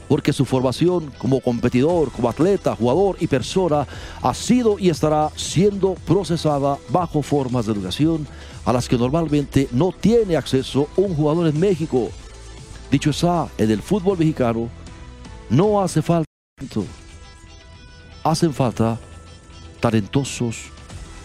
porque 0.08 0.32
su 0.32 0.44
formación 0.44 1.10
como 1.16 1.40
competidor, 1.40 2.10
como 2.12 2.28
atleta, 2.28 2.76
jugador 2.76 3.16
y 3.18 3.26
persona 3.26 3.86
ha 4.20 4.34
sido 4.34 4.78
y 4.78 4.90
estará 4.90 5.30
siendo 5.36 5.94
procesada 5.94 6.76
bajo 6.90 7.22
formas 7.22 7.64
de 7.64 7.72
educación 7.72 8.26
a 8.66 8.72
las 8.72 8.88
que 8.88 8.98
normalmente 8.98 9.68
no 9.72 9.92
tiene 9.92 10.36
acceso 10.36 10.88
un 10.96 11.14
jugador 11.14 11.46
en 11.46 11.58
México. 11.58 12.10
Dicho 12.90 13.10
está, 13.10 13.48
en 13.56 13.70
el 13.70 13.80
fútbol 13.80 14.18
mexicano 14.18 14.68
no 15.48 15.80
hace 15.80 16.02
falta, 16.02 16.28
hacen 18.22 18.52
falta 18.52 18.98
talentosos 19.84 20.70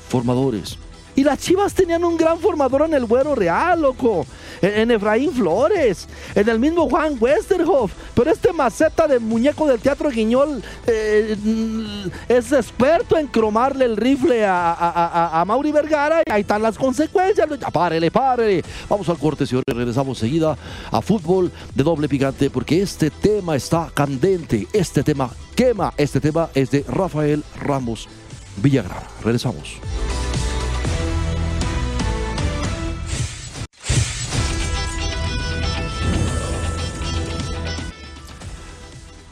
formadores. 0.10 0.78
Y 1.16 1.24
las 1.24 1.40
Chivas 1.40 1.74
tenían 1.74 2.04
un 2.04 2.18
gran 2.18 2.40
formador 2.40 2.82
en 2.82 2.94
el 2.94 3.06
Güero 3.06 3.36
Real, 3.36 3.82
loco. 3.82 4.26
En, 4.62 4.92
Efraín 4.92 5.32
Flores, 5.32 6.10
en 6.36 6.50
el 6.50 6.60
mismo 6.60 6.90
Juan 6.90 7.16
Westerhoff. 7.18 7.94
Pero 8.14 8.30
este 8.30 8.52
maceta 8.52 9.08
de 9.08 9.18
muñeco 9.20 9.66
del 9.66 9.80
Teatro 9.80 10.10
Guiñol 10.10 10.62
eh, 10.86 11.38
es 12.28 12.52
experto 12.52 13.18
en 13.18 13.28
cromarle 13.28 13.86
el 13.86 13.96
rifle 13.96 14.46
a 14.46 15.42
Mauri 15.48 15.72
Vergara. 15.72 16.22
Y 16.26 16.32
ahí 16.32 16.42
están 16.42 16.62
las 16.62 16.78
consecuencias. 16.78 17.48
Ya, 17.58 17.70
párele, 17.70 18.12
párele. 18.12 18.62
Vamos 18.90 19.08
al 19.08 19.18
corte, 19.18 19.46
señores. 19.46 19.74
Regresamos 19.74 20.18
seguida 20.18 20.58
a 20.92 21.02
fútbol 21.02 21.50
de 21.74 21.84
doble 21.84 22.10
picante 22.10 22.50
porque 22.50 22.82
este 22.82 23.10
tema 23.10 23.56
está 23.56 23.90
candente. 23.94 24.68
Este 24.74 25.02
tema 25.02 25.30
quema. 25.56 25.94
Este 25.96 26.20
tema 26.20 26.50
es 26.54 26.72
de 26.72 26.84
Rafael 26.90 27.42
Ramos 27.56 28.10
Villagrán. 28.62 29.04
Regresamos. 29.24 29.80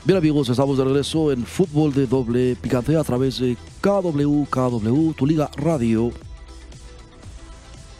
Bien 0.07 0.17
amigos, 0.17 0.47
estamos 0.47 0.77
de 0.77 0.85
regreso 0.85 1.33
en 1.33 1.45
fútbol 1.45 1.93
de 1.93 2.07
doble 2.07 2.55
picante 2.55 2.95
a 2.95 3.03
través 3.03 3.39
de 3.39 3.57
KW, 3.81 4.45
KW, 4.45 5.11
tu 5.11 5.25
liga 5.25 5.49
radio. 5.57 6.13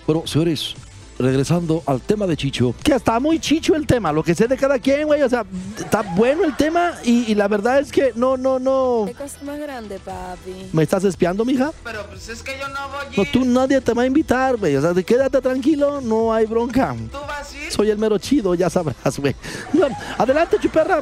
Bueno, 0.06 0.26
señores, 0.26 0.74
regresando 1.20 1.82
al 1.86 2.02
tema 2.02 2.28
de 2.28 2.38
Chicho. 2.38 2.74
Que 2.84 2.94
está 2.94 3.20
muy 3.20 3.40
chicho 3.40 3.76
el 3.76 3.88
tema, 3.88 4.12
lo 4.12 4.24
que 4.24 4.36
sé 4.36 4.48
de 4.48 4.56
cada 4.58 4.78
quien, 4.80 5.08
güey. 5.08 5.22
O 5.24 5.30
sea, 5.30 5.46
está 5.78 6.02
bueno 6.16 6.44
el 6.44 6.56
tema 6.56 6.94
y, 7.04 7.32
y 7.32 7.36
la 7.36 7.48
verdad 7.48 7.80
es 7.80 7.92
que 7.92 8.12
no, 8.16 8.38
no, 8.38 8.60
no. 8.60 9.06
¿Qué 9.08 9.14
cosa 9.14 9.38
más 9.44 9.60
grande, 9.60 10.00
papi? 10.00 10.70
¿Me 10.74 10.84
estás 10.84 11.04
espiando, 11.04 11.44
mija? 11.44 11.72
Pero 11.84 12.06
pues 12.08 12.30
es 12.30 12.44
que 12.44 12.52
yo 12.60 12.68
no 12.70 12.88
voy 12.90 13.06
a 13.14 13.18
No, 13.18 13.24
ir. 13.24 13.32
tú 13.32 13.46
nadie 13.46 13.82
te 13.82 13.94
va 13.94 14.04
a 14.04 14.06
invitar, 14.06 14.58
güey. 14.58 14.76
O 14.76 14.82
sea, 14.82 14.94
quédate 15.04 15.42
tranquilo, 15.42 16.02
no 16.02 16.34
hay 16.34 16.46
bronca. 16.46 16.96
¿Tú 17.12 17.18
vas 17.28 17.52
a 17.54 17.58
ir? 17.66 17.72
Soy 17.72 17.90
el 17.90 17.98
mero 17.98 18.18
chido, 18.18 18.54
ya 18.56 18.70
sabrás, 18.70 19.18
güey. 19.20 19.36
No, 19.74 19.88
Adelante, 20.18 20.58
chuperra. 20.62 21.02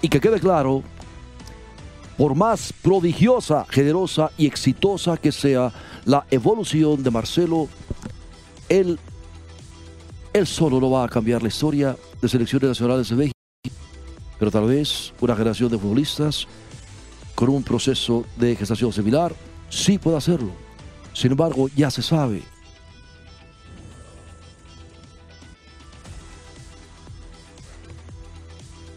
Y 0.00 0.08
que 0.08 0.20
quede 0.20 0.40
claro, 0.40 0.82
por 2.16 2.34
más 2.34 2.72
prodigiosa, 2.82 3.64
generosa 3.68 4.30
y 4.36 4.46
exitosa 4.46 5.16
que 5.16 5.30
sea 5.32 5.72
la 6.04 6.26
evolución 6.30 7.02
de 7.02 7.10
Marcelo, 7.10 7.68
él, 8.72 8.98
él 10.32 10.46
solo 10.46 10.80
no 10.80 10.90
va 10.90 11.04
a 11.04 11.08
cambiar 11.08 11.42
la 11.42 11.48
historia 11.48 11.94
de 12.22 12.28
selecciones 12.28 12.70
nacionales 12.70 13.08
de 13.10 13.16
México, 13.16 13.38
pero 14.38 14.50
tal 14.50 14.66
vez 14.66 15.12
una 15.20 15.36
generación 15.36 15.70
de 15.70 15.78
futbolistas 15.78 16.46
con 17.34 17.50
un 17.50 17.62
proceso 17.62 18.24
de 18.36 18.56
gestación 18.56 18.90
similar 18.90 19.34
sí 19.68 19.98
puede 19.98 20.16
hacerlo. 20.16 20.52
Sin 21.12 21.32
embargo, 21.32 21.68
ya 21.76 21.90
se 21.90 22.00
sabe, 22.00 22.42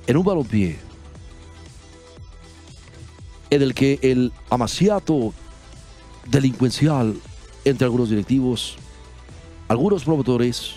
en 0.07 0.15
un 0.15 0.23
balompié 0.23 0.77
en 3.49 3.61
el 3.61 3.73
que 3.73 3.99
el 4.01 4.31
amaciato 4.49 5.33
delincuencial 6.27 7.15
entre 7.65 7.85
algunos 7.85 8.09
directivos, 8.09 8.77
algunos 9.67 10.03
promotores 10.03 10.73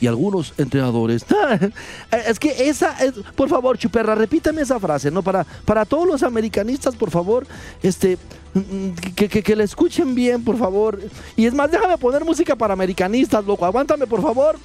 y 0.00 0.06
algunos 0.06 0.52
entrenadores. 0.58 1.24
Es 2.26 2.38
que 2.38 2.68
esa, 2.68 2.92
es- 3.04 3.14
por 3.34 3.48
favor, 3.48 3.78
Chuperra, 3.78 4.14
repítame 4.14 4.60
esa 4.62 4.78
frase, 4.78 5.10
¿no? 5.10 5.22
Para, 5.22 5.44
para 5.64 5.84
todos 5.84 6.06
los 6.06 6.22
americanistas, 6.22 6.94
por 6.96 7.10
favor, 7.10 7.46
este, 7.82 8.18
mm, 8.54 8.90
que, 9.14 9.28
que, 9.28 9.42
que 9.42 9.56
le 9.56 9.64
escuchen 9.64 10.14
bien, 10.14 10.44
por 10.44 10.58
favor. 10.58 11.00
Y 11.36 11.46
es 11.46 11.54
más, 11.54 11.70
déjame 11.70 11.96
poner 11.98 12.24
música 12.24 12.54
para 12.56 12.74
americanistas, 12.74 13.44
loco, 13.46 13.64
aguántame, 13.64 14.06
por 14.06 14.20
favor, 14.22 14.56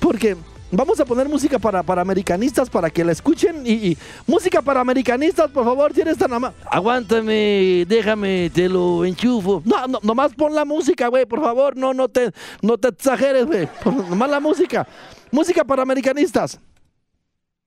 porque 0.00 0.36
vamos 0.70 0.98
a 1.00 1.04
poner 1.04 1.28
música 1.28 1.58
para, 1.58 1.82
para 1.82 2.02
americanistas 2.02 2.68
para 2.70 2.90
que 2.90 3.04
la 3.04 3.12
escuchen. 3.12 3.62
Y, 3.66 3.72
y 3.90 3.98
música 4.26 4.60
para 4.62 4.80
americanistas, 4.80 5.50
por 5.50 5.64
favor, 5.64 5.92
tienes 5.92 6.18
tan 6.18 6.32
ama- 6.32 6.52
Aguántame, 6.70 7.84
déjame, 7.86 8.50
te 8.52 8.68
lo 8.68 9.04
enchufo. 9.04 9.62
No, 9.64 9.86
no, 9.86 10.00
nomás 10.02 10.34
pon 10.34 10.54
la 10.54 10.64
música, 10.64 11.08
güey, 11.08 11.26
por 11.26 11.40
favor, 11.40 11.76
no, 11.76 11.94
no 11.94 12.08
te, 12.08 12.32
no 12.62 12.76
te 12.78 12.88
exageres, 12.88 13.46
güey. 13.46 13.68
Nomás 13.84 14.30
la 14.30 14.40
música. 14.40 14.86
Música 15.30 15.64
para 15.64 15.82
americanistas. 15.82 16.58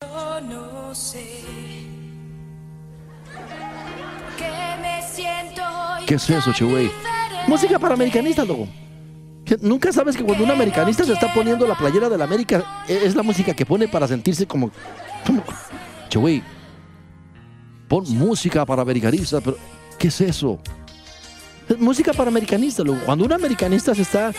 Yo 0.02 0.42
no 0.42 0.94
sé 0.96 1.24
que 4.38 4.82
me 4.82 5.02
siento 5.12 5.62
¿Qué 6.06 6.16
es 6.16 6.30
eso, 6.30 6.52
che, 6.54 6.64
güey? 6.66 6.92
Música 7.48 7.80
para 7.80 7.94
americanistas, 7.96 8.48
loco. 8.48 8.68
Nunca 9.62 9.92
sabes 9.94 10.18
que 10.18 10.24
cuando 10.24 10.44
un 10.44 10.52
americanista 10.52 11.04
se 11.06 11.14
está 11.14 11.34
poniendo 11.34 11.66
la 11.68 11.76
playera 11.78 12.10
de 12.10 12.18
la 12.18 12.26
América, 12.26 12.84
e- 12.88 13.02
es 13.06 13.16
la 13.16 13.24
música 13.24 13.54
que 13.54 13.66
pone 13.66 13.88
para 13.88 14.08
sentirse 14.08 14.46
como. 14.46 14.72
como 15.26 15.44
che, 16.10 16.20
güey. 16.20 16.44
Pon 17.88 18.04
música 18.18 18.66
para 18.66 18.82
americanistas, 18.82 19.42
pero. 19.44 19.58
¿Qué 19.98 20.10
es 20.10 20.22
eso? 20.22 20.60
Es 21.70 21.80
música 21.80 22.14
para 22.14 22.30
americanistas. 22.30 22.86
Cuando 23.06 23.26
un 23.26 23.32
americanista 23.34 23.96
se 23.96 24.02
está 24.02 24.32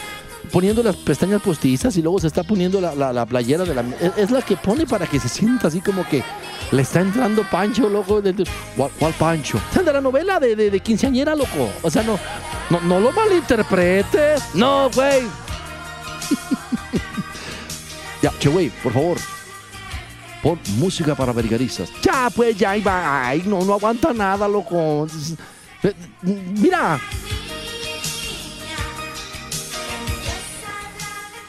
poniendo 0.49 0.83
las 0.83 0.97
pestañas 0.97 1.41
postizas 1.43 1.97
y 1.97 2.03
luego 2.03 2.19
se 2.19 2.27
está 2.27 2.43
poniendo 2.43 2.81
la, 2.81 2.95
la- 2.95 3.13
la 3.13 3.25
playera 3.27 3.65
de 3.65 3.75
la... 3.75 3.83
Es, 4.01 4.13
es 4.17 4.31
la 4.31 4.43
que 4.43 4.57
pone 4.57 4.87
para 4.87 5.07
que 5.07 5.21
se 5.21 5.29
sienta 5.29 5.69
así 5.69 5.81
como 5.81 6.07
que 6.09 6.23
le 6.73 6.83
está 6.83 7.01
entrando 7.01 7.43
Pancho, 7.51 7.89
loco. 7.89 8.21
De, 8.21 8.33
de- 8.33 8.47
¿Cuál, 8.77 8.91
cuál 8.99 9.13
Pancho? 9.15 9.61
sea, 9.73 9.83
de 9.83 9.93
la 9.93 10.01
novela 10.01 10.39
de, 10.41 10.57
de, 10.57 10.71
de 10.71 10.81
quinceañera, 10.81 11.35
loco. 11.35 11.71
O 11.83 11.91
sea, 11.91 12.03
no, 12.03 12.19
no, 12.71 12.81
no 12.81 13.01
lo 13.01 13.13
malinterpretes. 13.13 14.55
No, 14.55 14.91
güey. 14.95 15.23
Ya, 18.23 18.33
che, 18.41 18.49
güey, 18.49 18.69
por 18.83 18.93
favor. 18.93 19.17
Pon 20.43 20.59
música 20.77 21.15
para 21.15 21.31
americanistas. 21.31 21.89
Ya, 22.03 22.29
pues, 22.35 22.57
ya, 22.57 22.71
ahí 22.73 22.81
va. 22.83 23.29
Ay, 23.29 23.43
no, 23.47 23.65
no 23.65 23.75
aguanta 23.75 24.13
nada, 24.13 24.49
loco. 24.49 25.07
Eh, 25.85 25.95
Mira, 26.23 27.01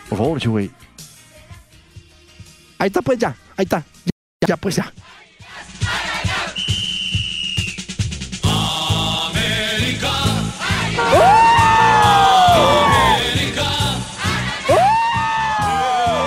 Por 0.09 0.17
favor, 0.17 0.47
güey. 0.47 0.71
ahí 2.79 2.87
está, 2.87 3.01
pues, 3.01 3.19
ya. 3.19 3.35
Ahí 3.55 3.63
está. 3.63 3.83
Ya, 4.47 4.57
pues, 4.57 4.75
ya. 4.75 4.91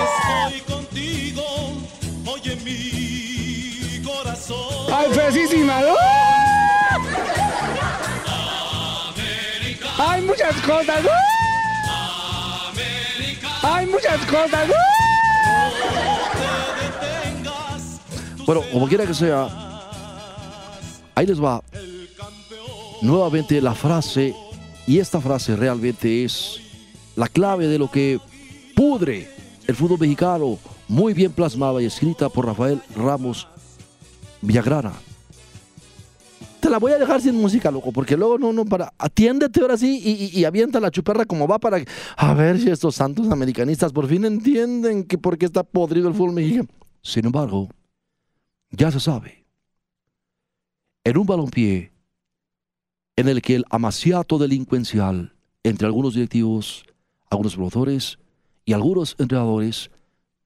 Estoy 0.05 0.61
contigo, 0.61 1.43
oye 2.25 2.55
mi 2.63 4.01
corazón. 4.01 4.93
¡Ay, 4.93 5.13
fresísima! 5.13 5.81
¡Oh! 5.81 5.97
¡Hay 9.97 10.21
muchas 10.21 10.55
cosas! 10.61 11.05
¡Oh! 11.05 11.32
¡Hay 13.93 13.99
muchas 13.99 14.25
cosas! 14.25 14.69
¡Oh! 14.69 14.83
Bueno, 18.45 18.61
como 18.71 18.87
quiera 18.87 19.05
que 19.05 19.13
sea, 19.13 19.47
ahí 21.13 21.27
les 21.27 21.41
va 21.41 21.61
nuevamente 23.01 23.61
la 23.61 23.75
frase, 23.75 24.35
y 24.87 24.97
esta 24.97 25.21
frase 25.21 25.55
realmente 25.55 26.25
es 26.25 26.59
la 27.15 27.27
clave 27.27 27.67
de 27.67 27.77
lo 27.77 27.91
que 27.91 28.19
pudre 28.75 29.29
el 29.67 29.75
fútbol 29.75 29.99
mexicano, 29.99 30.57
muy 30.87 31.13
bien 31.13 31.31
plasmada 31.31 31.79
y 31.81 31.85
escrita 31.85 32.29
por 32.29 32.47
Rafael 32.47 32.81
Ramos 32.95 33.47
Villagrana. 34.41 34.93
Te 36.63 36.69
la 36.69 36.77
voy 36.79 36.93
a 36.93 36.97
dejar 36.97 37.19
sin 37.19 37.35
música, 37.35 37.69
loco, 37.69 37.91
porque 37.91 38.15
luego 38.15 38.37
no, 38.37 38.53
no, 38.53 38.63
para. 38.63 38.93
Atiéndete 38.97 39.59
ahora 39.59 39.75
sí 39.75 40.01
y, 40.01 40.39
y- 40.39 40.45
avienta 40.45 40.79
la 40.79 40.91
chuperra 40.91 41.25
como 41.25 41.45
va 41.45 41.59
para. 41.59 41.83
A 42.15 42.33
ver 42.35 42.57
si 42.57 42.69
estos 42.69 42.95
santos 42.95 43.29
americanistas 43.29 43.91
por 43.91 44.07
fin 44.07 44.23
entienden 44.23 45.03
que 45.03 45.17
por 45.17 45.37
qué 45.37 45.45
está 45.45 45.63
podrido 45.63 46.07
el 46.07 46.13
fútbol 46.13 46.35
mexicano. 46.35 46.69
Sin 47.01 47.25
embargo, 47.25 47.67
ya 48.71 48.89
se 48.91 49.01
sabe, 49.01 49.45
en 51.03 51.17
un 51.17 51.25
balompié 51.25 51.91
en 53.17 53.27
el 53.27 53.41
que 53.41 53.55
el 53.55 53.65
amaciato 53.69 54.37
delincuencial 54.37 55.35
entre 55.63 55.85
algunos 55.85 56.13
directivos, 56.13 56.85
algunos 57.29 57.55
promotores 57.55 58.19
y 58.63 58.71
algunos 58.71 59.17
entrenadores 59.19 59.91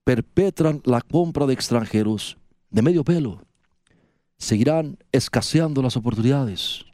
perpetran 0.04 0.82
la 0.84 1.02
compra 1.02 1.46
de 1.46 1.54
extranjeros 1.54 2.40
de 2.72 2.82
medio 2.82 3.04
pelo, 3.04 3.44
seguirán 4.38 4.98
escaseando 5.12 5.82
las 5.82 5.98
oportunidades. 5.98 6.86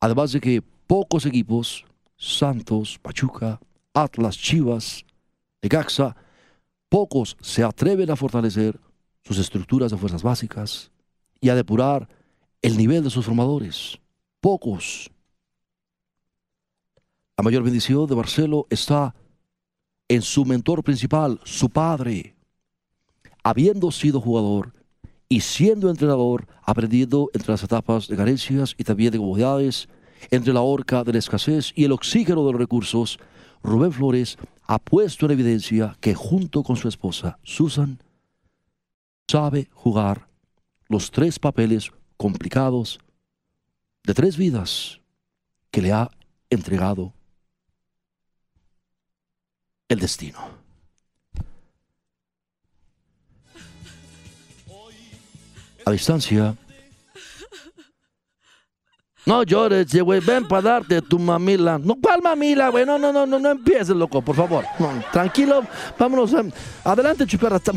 Además 0.00 0.32
de 0.32 0.40
que 0.40 0.62
pocos 0.86 1.26
equipos, 1.26 1.84
Santos, 2.16 2.98
Pachuca, 2.98 3.60
Atlas, 3.94 4.36
Chivas, 4.36 5.04
Necaxa, 5.62 6.16
pocos 6.88 7.36
se 7.40 7.62
atreven 7.62 8.10
a 8.10 8.16
fortalecer 8.16 8.78
sus 9.22 9.38
estructuras 9.38 9.90
de 9.90 9.98
fuerzas 9.98 10.22
básicas 10.22 10.90
y 11.40 11.48
a 11.48 11.54
depurar 11.54 12.08
el 12.62 12.76
nivel 12.76 13.04
de 13.04 13.10
sus 13.10 13.24
formadores. 13.24 13.98
Pocos. 14.40 15.10
La 17.36 17.44
mayor 17.44 17.62
bendición 17.62 18.06
de 18.06 18.16
Marcelo 18.16 18.66
está 18.70 19.14
en 20.08 20.22
su 20.22 20.44
mentor 20.44 20.82
principal, 20.82 21.40
su 21.44 21.70
padre. 21.70 22.36
Habiendo 23.42 23.90
sido 23.90 24.20
jugador 24.20 24.72
y 25.32 25.40
siendo 25.40 25.88
entrenador, 25.88 26.46
aprendiendo 26.62 27.30
entre 27.32 27.52
las 27.52 27.62
etapas 27.62 28.06
de 28.06 28.18
carencias 28.18 28.74
y 28.76 28.84
también 28.84 29.12
de 29.12 29.16
comodidades, 29.16 29.88
entre 30.30 30.52
la 30.52 30.60
horca 30.60 31.04
de 31.04 31.12
la 31.14 31.20
escasez 31.20 31.72
y 31.74 31.84
el 31.84 31.92
oxígeno 31.92 32.44
de 32.44 32.52
los 32.52 32.60
recursos, 32.60 33.18
Rubén 33.62 33.92
Flores 33.92 34.36
ha 34.66 34.78
puesto 34.78 35.24
en 35.24 35.32
evidencia 35.32 35.96
que 36.02 36.14
junto 36.14 36.62
con 36.62 36.76
su 36.76 36.86
esposa, 36.86 37.38
Susan, 37.44 37.98
sabe 39.26 39.70
jugar 39.72 40.28
los 40.90 41.10
tres 41.10 41.38
papeles 41.38 41.92
complicados 42.18 42.98
de 44.04 44.12
tres 44.12 44.36
vidas 44.36 45.00
que 45.70 45.80
le 45.80 45.92
ha 45.92 46.10
entregado 46.50 47.14
el 49.88 49.98
destino. 49.98 50.61
A 55.84 55.90
distancia, 55.90 56.54
No 59.24 59.44
llores, 59.44 59.94
güey. 60.02 60.18
Ven 60.20 60.48
para 60.48 60.62
darte 60.62 61.00
tu 61.00 61.16
mamila. 61.16 61.78
No, 61.78 61.94
¿cuál 62.02 62.20
mamila, 62.20 62.70
güey? 62.70 62.84
No, 62.84 62.98
no, 62.98 63.12
no, 63.12 63.24
no, 63.24 63.38
no 63.38 63.50
empieces, 63.50 63.90
loco, 63.90 64.20
por 64.20 64.34
favor. 64.34 64.64
No, 64.80 64.90
tranquilo, 65.12 65.62
vámonos. 65.96 66.32
em, 66.34 66.50
Adelante, 66.82 67.24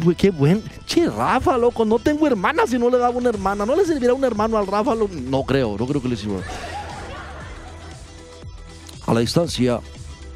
Güey, 0.04 0.16
qué 0.16 0.32
buen. 0.32 0.64
Che, 0.88 1.08
Rafa, 1.08 1.56
loco. 1.56 1.86
No 1.86 2.00
tengo 2.00 2.26
hermana 2.26 2.66
si 2.66 2.80
no 2.80 2.90
le 2.90 2.98
daba 2.98 3.16
una 3.16 3.30
hermana. 3.30 3.64
¿No 3.64 3.76
le 3.76 3.86
servirá 3.86 4.16
un 4.16 4.24
hermano 4.24 4.58
al 4.58 4.66
Rafa? 4.66 4.96
lo- 4.96 5.08
no 5.08 5.44
creo, 5.44 5.76
no 5.78 5.86
creo 5.86 6.02
que 6.02 6.10
le 6.10 6.16
sirva. 6.18 6.40
A 9.06 9.14
la 9.14 9.20
distancia, 9.20 9.80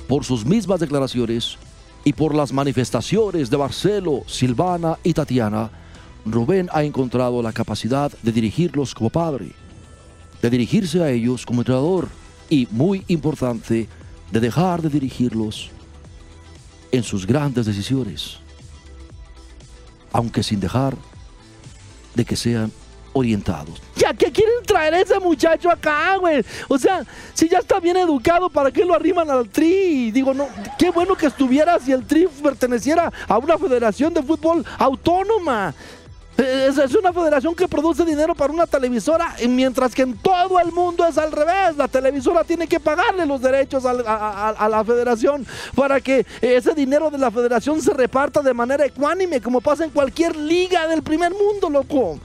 por 0.08 0.24
sus 0.24 0.46
mismas 0.46 0.80
declaraciones 0.80 1.58
y 2.04 2.14
por 2.14 2.36
las 2.36 2.54
manifestaciones 2.54 3.50
de 3.50 3.58
Marcelo, 3.58 4.22
Silvana 4.28 5.00
y 5.04 5.14
Tatiana, 5.16 5.72
Rubén 6.26 6.70
ha 6.72 6.84
encontrado 6.84 7.42
la 7.42 7.54
capacidad 7.54 8.12
de 8.22 8.32
dirigirlos 8.32 8.94
como 8.94 9.10
padre, 9.10 9.52
de 10.42 10.50
dirigirse 10.50 11.02
a 11.02 11.10
ellos 11.10 11.46
como 11.46 11.62
entrenador 11.62 12.10
y, 12.50 12.68
muy 12.72 13.04
importante, 13.08 13.88
de 14.32 14.40
dejar 14.40 14.82
de 14.82 14.90
dirigirlos 14.90 15.70
en 16.92 17.04
sus 17.04 17.26
grandes 17.26 17.66
decisiones, 17.66 18.38
aunque 20.12 20.44
sin 20.44 20.60
dejar 20.60 20.96
de 22.16 22.26
que 22.26 22.36
sean 22.36 22.72
orientados. 23.14 23.82
¿Ya 23.96 24.14
qué 24.14 24.32
quieren 24.32 24.64
traer 24.66 24.94
a 24.94 25.02
ese 25.02 25.20
muchacho 25.20 25.70
acá, 25.70 26.16
güey? 26.18 26.44
O 26.68 26.78
sea, 26.78 27.04
si 27.34 27.50
ya 27.50 27.60
está 27.60 27.80
bien 27.80 27.98
educado, 27.98 28.50
¿para 28.50 28.72
qué 28.72 28.86
lo 28.86 28.94
arriman 28.94 29.30
al 29.30 29.50
tri? 29.50 30.12
Digo, 30.12 30.34
no, 30.34 30.48
qué 30.78 30.90
bueno 30.92 31.16
que 31.16 31.28
estuviera 31.28 31.80
si 31.80 31.92
el 31.92 32.06
tri 32.06 32.28
perteneciera 32.42 33.12
a 33.28 33.38
una 33.38 33.58
federación 33.58 34.14
de 34.14 34.24
fútbol 34.24 34.66
autónoma. 34.78 35.74
Eh, 36.40 36.68
Es, 36.70 36.96
una 36.96 37.12
federación 37.12 37.54
que 37.54 37.68
produce 37.68 38.06
dinero 38.06 38.34
para 38.34 38.54
una 38.54 38.66
televisora, 38.66 39.36
mientras 39.48 39.94
que 39.94 40.04
en 40.04 40.18
todo 40.18 40.60
el 40.60 40.72
mundo 40.72 41.06
es 41.06 41.18
al 41.18 41.32
revés. 41.32 41.76
La 41.76 41.88
televisora 41.88 42.44
tiene 42.44 42.68
que 42.68 42.80
pagarle 42.80 43.26
los 43.26 43.42
derechos 43.42 43.84
a, 43.86 44.68
la 44.70 44.84
federación 44.86 45.46
para 45.76 46.00
que 46.00 46.26
ese 46.42 46.74
dinero 46.74 47.10
de 47.10 47.18
la 47.18 47.30
federación 47.30 47.82
se 47.82 47.94
reparta 47.94 48.42
de 48.42 48.54
manera 48.54 48.86
ecuánime, 48.86 49.42
como 49.42 49.60
pasa 49.60 49.84
en 49.84 49.90
cualquier 49.90 50.36
liga 50.36 50.88
del 50.88 51.04
primer 51.04 51.34
mundo, 51.34 51.70
loco. 51.70 52.20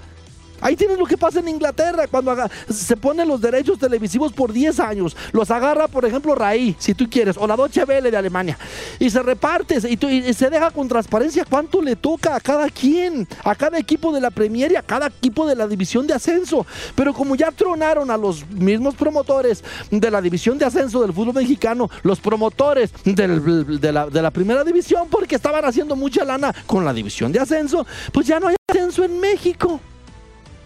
Ahí 0.60 0.76
tienes 0.76 0.98
lo 0.98 1.04
que 1.04 1.18
pasa 1.18 1.40
en 1.40 1.48
Inglaterra 1.48 2.06
cuando 2.06 2.34
se 2.70 2.96
ponen 2.96 3.28
los 3.28 3.40
derechos 3.40 3.78
televisivos 3.78 4.32
por 4.32 4.52
10 4.52 4.80
años. 4.80 5.16
Los 5.32 5.50
agarra, 5.50 5.88
por 5.88 6.04
ejemplo, 6.04 6.34
Raí, 6.34 6.74
si 6.78 6.94
tú 6.94 7.08
quieres, 7.10 7.36
o 7.36 7.46
la 7.46 7.56
Deutsche 7.56 7.84
Welle 7.84 8.10
de 8.10 8.16
Alemania. 8.16 8.56
Y 8.98 9.10
se 9.10 9.22
reparte 9.22 9.76
y, 9.88 10.32
se 10.32 10.50
deja 10.50 10.70
con 10.70 10.88
transparencia 10.88 11.44
cuánto 11.44 11.82
le 11.82 11.96
toca 11.96 12.36
a 12.36 12.40
cada 12.40 12.68
quien, 12.70 13.26
a 13.44 13.54
cada 13.54 13.78
equipo 13.78 14.12
de 14.12 14.20
la 14.20 14.30
Premier 14.30 14.72
y 14.72 14.76
a 14.76 14.82
cada 14.82 15.08
equipo 15.08 15.46
de 15.46 15.56
la 15.56 15.66
división 15.66 16.06
de 16.06 16.14
ascenso. 16.14 16.66
Pero 16.94 17.12
como 17.12 17.34
ya 17.34 17.50
tronaron 17.50 18.10
a 18.10 18.16
los 18.16 18.46
mismos 18.50 18.94
promotores 18.94 19.64
de 19.90 20.10
la 20.10 20.20
división 20.20 20.58
de 20.58 20.64
ascenso 20.64 21.02
del 21.02 21.12
fútbol 21.12 21.34
mexicano, 21.34 21.90
los 22.02 22.20
promotores 22.20 22.92
de, 23.04 23.92
la, 23.92 24.06
de 24.08 24.22
la 24.22 24.30
primera 24.30 24.64
división, 24.64 25.08
porque 25.10 25.36
estaban 25.36 25.64
haciendo 25.64 25.96
mucha 25.96 26.24
lana 26.24 26.54
con 26.66 26.84
la 26.84 26.92
división 26.92 27.32
de 27.32 27.40
ascenso, 27.40 27.86
pues 28.12 28.26
ya 28.26 28.38
no 28.40 28.48
hay 28.48 28.56
ascenso 28.68 29.04
en 29.04 29.20
México. 29.20 29.80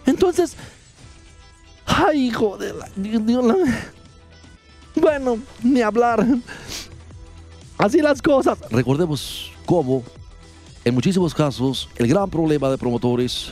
Entonces, 0.05 0.55
ay, 1.85 2.27
hijo 2.27 2.57
de 2.57 2.73
la- 2.73 2.89
Bueno, 4.95 5.37
ni 5.63 5.81
hablar. 5.81 6.25
Así 7.79 8.01
las 8.01 8.21
cosas. 8.21 8.59
Recordemos 8.69 9.53
cómo, 9.65 10.03
en 10.83 10.93
muchísimos 10.93 11.33
casos, 11.33 11.87
el 11.95 12.07
gran 12.07 12.29
problema 12.29 12.69
de 12.69 12.77
promotores 12.77 13.51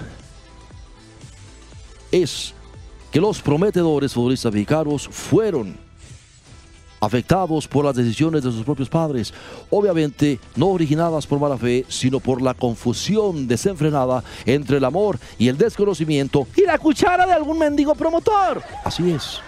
es 2.12 2.54
que 3.10 3.22
los 3.22 3.42
prometedores 3.42 4.13
futbolistas 4.13 4.52
mexicanos 4.52 5.08
fueron 5.10 5.78
afectados 7.00 7.70
por 7.70 7.86
las 7.86 7.96
decisiones 7.96 8.44
de 8.44 8.52
sus 8.52 8.66
propios 8.66 8.90
padres, 8.90 9.34
obviamente 9.70 10.42
no 10.58 10.68
originadas 10.68 11.26
por 11.26 11.40
mala 11.40 11.58
fe, 11.58 11.86
sino 11.88 12.20
por 12.20 12.42
la 12.42 12.54
confusión 12.54 13.48
desenfrenada 13.48 14.26
entre 14.46 14.76
el 14.76 14.84
amor 14.84 15.18
y 15.38 15.48
el 15.48 15.58
desconocimiento 15.58 16.48
y 16.54 16.63
la 16.63 16.78
cuchara 16.78 17.26
de 17.26 17.32
algún 17.32 17.60
mendigo 17.60 17.96
promotor. 17.96 18.62
Así 18.84 19.10
es. 19.10 19.40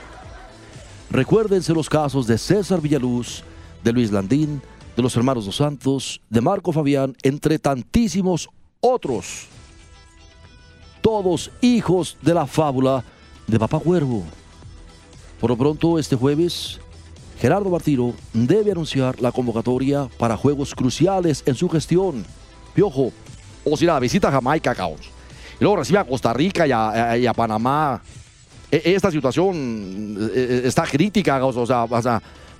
Recuérdense 1.10 1.74
los 1.74 1.89
casos 1.89 2.28
de 2.28 2.38
César 2.38 2.80
Villaluz, 2.80 3.44
de 3.84 3.94
Luis 3.94 4.12
Landín, 4.12 4.62
de 4.96 5.02
los 5.02 5.15
hermanos 5.15 5.46
Dos 5.46 5.56
Santos, 5.56 6.22
de 6.30 6.42
Marco 6.42 6.72
Fabián, 6.72 7.15
entre 7.24 7.60
tantísimos 7.60 8.50
otros. 8.82 9.48
Todos 11.02 11.52
hijos 11.62 12.18
de 12.22 12.34
la 12.34 12.46
fábula 12.46 13.04
de 13.48 13.58
Papá 13.58 13.80
Cuervo. 13.80 14.24
Por 15.39 15.50
lo 15.50 15.58
pronto, 15.58 15.98
este 15.98 16.15
jueves, 16.15 16.80
Gerardo 17.39 17.70
Martino 17.70 18.13
debe 18.34 18.72
anunciar 18.72 19.22
la 19.22 19.32
convocatoria 19.32 20.10
para 20.18 20.36
juegos 20.36 20.76
cruciales 20.76 21.44
en 21.46 21.56
su 21.56 21.70
gestión. 21.70 22.26
Piojo, 22.74 23.13
o 23.63 23.78
si 23.78 23.86
la 23.86 24.00
visita 24.00 24.28
a 24.28 24.32
Jamaica, 24.32 24.76
caos. 24.76 25.00
Y 25.60 25.63
luego 25.63 25.78
recibe 25.78 26.00
a 26.00 26.04
Costa 26.06 26.34
Rica 26.34 26.68
y 26.68 26.72
a, 26.72 27.34
Panamá. 27.34 28.02
E- 28.70 28.94
Esta 28.94 29.12
situación 29.12 30.18
eh, 30.34 30.62
está 30.65 30.84
crítica, 30.84 31.39
caos. 31.39 31.56
O 31.56 31.65
sea, 31.65 31.86
o 31.86 32.02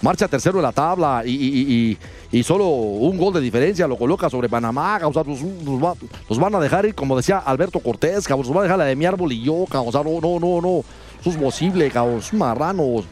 marcha 0.02 0.28
tercero 0.28 0.58
en 0.60 0.64
la 0.64 0.72
tabla 0.72 1.24
y, 1.26 1.98
y- 2.32 2.44
solo 2.44 2.66
un 2.68 3.18
gol 3.18 3.34
de 3.34 3.42
diferencia 3.42 3.88
lo 3.88 3.98
coloca 3.98 4.30
sobre 4.30 4.48
Panamá. 4.50 5.00
O 5.04 5.12
sea, 5.14 5.24
los 5.24 6.38
van 6.40 6.56
a 6.56 6.60
dejar 6.60 6.86
ir, 6.86 6.96
como 6.96 7.18
decía 7.18 7.40
Alberto 7.40 7.80
Cortés, 7.80 8.28
caos. 8.28 8.46
Los 8.46 8.50
van 8.50 8.60
a 8.60 8.64
dejar 8.64 8.78
la 8.80 8.86
de 8.86 8.96
mi 8.96 9.06
árbol 9.06 9.32
y 9.32 9.44
yo. 9.44 9.66
O 9.70 9.92
sea, 9.92 10.04
no, 10.04 10.20
no, 10.22 10.40
no, 10.40 10.62
no. 10.62 10.84
Eso 11.20 11.30
es 11.32 11.38
posible, 11.38 11.90
caos. 11.92 12.32
Marranos. 12.34 13.06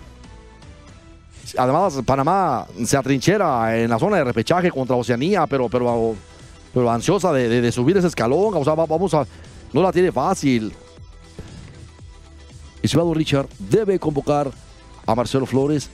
Además, 1.58 2.00
Panamá 2.06 2.67
se 2.86 2.97
atrinchera 2.97 3.78
en 3.78 3.89
la 3.89 3.97
zona 4.00 4.17
de 4.17 4.23
repechaje 4.26 4.69
contra 4.69 4.95
Oceanía, 4.97 5.47
pero, 5.47 5.69
pero, 5.69 6.15
pero 6.73 6.91
ansiosa 6.91 7.32
de, 7.34 7.47
de- 7.50 7.62
de 7.62 7.71
subir 7.71 7.97
ese 7.97 8.08
escalón. 8.08 8.54
O 8.56 8.63
sea, 8.63 8.76
va- 8.76 8.86
vamos 8.86 9.13
a. 9.13 9.26
No 9.73 9.82
la 9.82 9.91
tiene 9.91 10.12
fácil. 10.12 10.73
Estimado 12.82 13.13
Richard, 13.13 13.47
debe 13.58 14.00
convocar 14.00 14.52
a 15.06 15.15
Marcelo 15.15 15.45
Flores. 15.45 15.89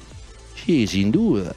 Sí, 0.66 0.88
sin 0.88 1.12
duda. 1.12 1.54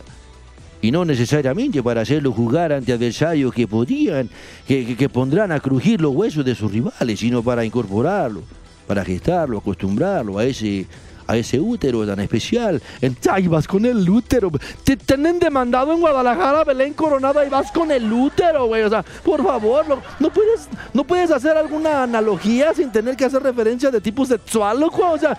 Y 0.83 0.91
no 0.91 1.05
necesariamente 1.05 1.83
para 1.83 2.03
hacerlo 2.03 2.33
jugar 2.33 2.73
ante 2.73 2.93
adversarios 2.93 3.53
que 3.53 3.67
podían, 3.67 4.29
que, 4.69 4.95
que- 4.97 5.09
pondrán 5.09 5.51
a 5.51 5.59
crujir 5.61 6.01
los 6.01 6.15
huesos 6.15 6.45
de 6.45 6.55
sus 6.55 6.71
rivales, 6.71 7.19
sino 7.19 7.43
para 7.43 7.65
incorporarlo, 7.65 8.43
para 8.87 9.05
gestarlo, 9.05 9.59
acostumbrarlo 9.59 10.39
a 10.39 10.45
ese, 10.45 10.87
a 11.27 11.37
ese 11.37 11.59
útero 11.59 12.07
tan 12.07 12.21
especial. 12.21 12.81
En- 13.01 13.17
Ay, 13.29 13.49
vas 13.49 13.67
con 13.67 13.85
el 13.87 14.09
útero. 14.09 14.51
Te 14.85 14.97
tienen 14.97 15.39
demandado 15.41 15.93
en 15.93 16.01
Guadalajara, 16.01 16.63
Belén 16.63 16.93
Coronado, 16.93 17.45
y 17.45 17.49
vas 17.49 17.73
con 17.73 17.91
el 17.91 18.13
útero, 18.13 18.67
güey. 18.67 18.83
O 18.83 18.91
sea, 18.91 19.03
por 19.25 19.43
favor, 19.43 19.87
no, 20.21 20.31
puedes, 20.31 20.69
no 20.93 21.05
puedes 21.05 21.31
hacer 21.31 21.57
alguna 21.57 22.03
analogía 22.05 22.75
sin 22.75 22.93
tener 22.93 23.17
que 23.17 23.25
hacer 23.25 23.43
referencia 23.43 23.91
de 23.91 24.01
tipo 24.01 24.25
sexual, 24.27 24.79
loco. 24.79 25.11
O 25.11 25.19
sea, 25.19 25.37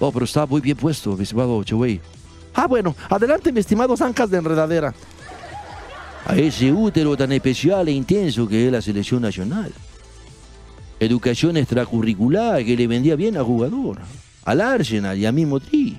Oh, 0.00 0.12
pero 0.12 0.24
está 0.24 0.46
muy 0.46 0.60
bien 0.60 0.76
puesto, 0.76 1.16
mi 1.16 1.22
estimado 1.24 1.62
Chewey. 1.64 2.00
ah, 2.54 2.66
bueno, 2.66 2.94
adelante, 3.08 3.52
mi 3.52 3.60
estimado 3.60 3.96
Zancas 3.96 4.30
de 4.30 4.38
Enredadera. 4.38 4.94
a 6.26 6.36
ese 6.36 6.72
útero 6.72 7.16
tan 7.16 7.32
especial 7.32 7.88
e 7.88 7.92
intenso 7.92 8.46
que 8.46 8.66
es 8.66 8.72
la 8.72 8.82
selección 8.82 9.22
nacional. 9.22 9.72
Educación 11.00 11.56
extracurricular 11.56 12.64
que 12.64 12.76
le 12.76 12.86
vendía 12.86 13.16
bien 13.16 13.36
al 13.36 13.44
jugador, 13.44 13.98
al 14.44 14.60
Arsenal 14.60 15.16
y 15.16 15.26
a 15.26 15.32
mismo 15.32 15.58
Tri. 15.58 15.98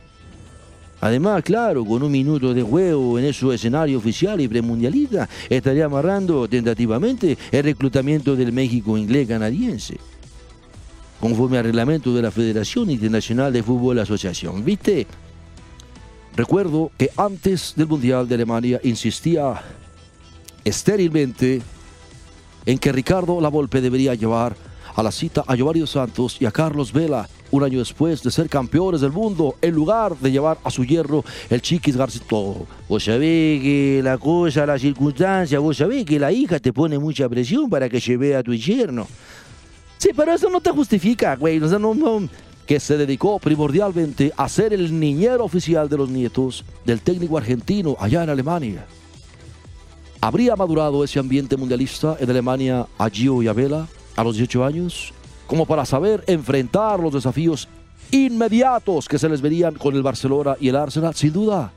Además, 1.01 1.43
claro, 1.43 1.85
con 1.85 2.03
un 2.03 2.11
minuto 2.11 2.53
de 2.53 2.61
juego 2.61 3.17
en 3.17 3.25
esos 3.25 3.55
escenarios 3.55 3.99
oficiales 3.99 4.45
y 4.45 4.49
premundialistas, 4.49 5.29
estaría 5.49 5.85
amarrando 5.85 6.47
tentativamente 6.47 7.37
el 7.51 7.63
reclutamiento 7.63 8.35
del 8.35 8.51
México 8.51 8.97
inglés 8.97 9.27
canadiense, 9.27 9.97
conforme 11.19 11.57
al 11.57 11.65
reglamento 11.65 12.13
de 12.13 12.21
la 12.21 12.31
Federación 12.31 12.89
Internacional 12.89 13.51
de 13.51 13.63
Fútbol 13.63 13.99
Asociación. 13.99 14.63
¿Viste? 14.63 15.07
Recuerdo 16.35 16.91
que 16.97 17.09
antes 17.17 17.73
del 17.75 17.87
Mundial 17.87 18.27
de 18.27 18.35
Alemania 18.35 18.79
insistía 18.83 19.61
estérilmente 20.63 21.61
en 22.65 22.77
que 22.77 22.91
Ricardo 22.91 23.41
Lavolpe 23.41 23.81
debería 23.81 24.13
llevar 24.15 24.55
a 24.95 25.03
la 25.03 25.11
cita 25.11 25.43
a 25.47 25.55
Giovanni 25.55 25.85
Santos 25.87 26.37
y 26.39 26.45
a 26.45 26.51
Carlos 26.51 26.91
Vela 26.91 27.27
un 27.51 27.63
año 27.63 27.79
después 27.79 28.21
de 28.21 28.31
ser 28.31 28.47
campeones 28.49 29.01
del 29.01 29.11
mundo 29.11 29.55
en 29.61 29.73
lugar 29.73 30.15
de 30.17 30.31
llevar 30.31 30.59
a 30.63 30.69
su 30.69 30.83
hierro 30.85 31.23
el 31.49 31.61
Chiquis 31.61 31.97
Garcito. 31.97 32.67
Vos 32.87 33.03
sabés 33.03 33.61
que 33.61 34.01
la 34.03 34.17
cosa, 34.17 34.65
la 34.65 34.77
circunstancia, 34.77 35.59
vos 35.59 35.77
sabés 35.77 36.05
que 36.05 36.19
la 36.19 36.31
hija 36.31 36.59
te 36.59 36.71
pone 36.73 36.99
mucha 36.99 37.27
presión 37.27 37.69
para 37.69 37.89
que 37.89 37.99
lleve 37.99 38.35
a 38.35 38.43
tu 38.43 38.53
yerno. 38.53 39.07
Sí, 39.99 40.11
pero 40.15 40.33
eso 40.33 40.49
no 40.49 40.61
te 40.61 40.71
justifica, 40.71 41.35
güey. 41.35 41.61
O 41.61 41.77
no. 41.77 42.29
que 42.65 42.79
se 42.79 42.95
dedicó 42.95 43.37
primordialmente 43.37 44.31
a 44.37 44.47
ser 44.47 44.71
el 44.71 44.97
niñero 44.97 45.43
oficial 45.43 45.89
de 45.89 45.97
los 45.97 46.09
nietos 46.09 46.63
del 46.85 47.01
técnico 47.01 47.37
argentino 47.37 47.97
allá 47.99 48.23
en 48.23 48.29
Alemania. 48.29 48.85
¿Habría 50.21 50.55
madurado 50.55 51.03
ese 51.03 51.19
ambiente 51.19 51.57
mundialista 51.57 52.15
en 52.17 52.29
Alemania 52.29 52.87
a 52.97 53.09
Gio 53.09 53.43
y 53.43 53.49
a 53.49 53.53
Vela 53.53 53.87
a 54.15 54.23
los 54.23 54.37
18 54.37 54.63
años? 54.63 55.13
Como 55.45 55.65
para 55.65 55.85
saber 55.85 56.23
enfrentar 56.27 57.01
los 57.01 57.13
desafíos 57.13 57.67
inmediatos 58.09 59.05
que 59.05 59.19
se 59.19 59.27
les 59.27 59.41
verían 59.41 59.75
con 59.75 59.95
el 59.95 60.03
Barcelona 60.03 60.55
y 60.61 60.69
el 60.69 60.77
Arsenal, 60.77 61.13
sin 61.13 61.33
duda. 61.33 61.73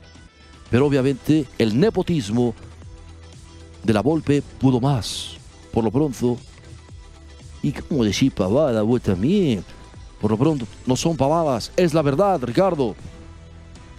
Pero 0.71 0.87
obviamente 0.87 1.45
el 1.57 1.77
nepotismo 1.77 2.55
de 3.83 3.93
la 3.93 4.01
Volpe 4.01 4.41
pudo 4.41 4.79
más. 4.79 5.35
Por 5.73 5.83
lo 5.83 5.91
pronto, 5.91 6.37
¿Y 7.63 7.71
cómo 7.71 8.03
decís 8.03 8.31
pavada 8.31 8.83
vos 8.83 9.01
también? 9.01 9.63
por 10.23 10.31
lo 10.31 10.37
pronto, 10.37 10.65
no 10.85 10.95
son 10.95 11.17
pavadas, 11.17 11.73
es 11.75 11.93
la 11.93 12.01
verdad, 12.01 12.39
Ricardo. 12.41 12.95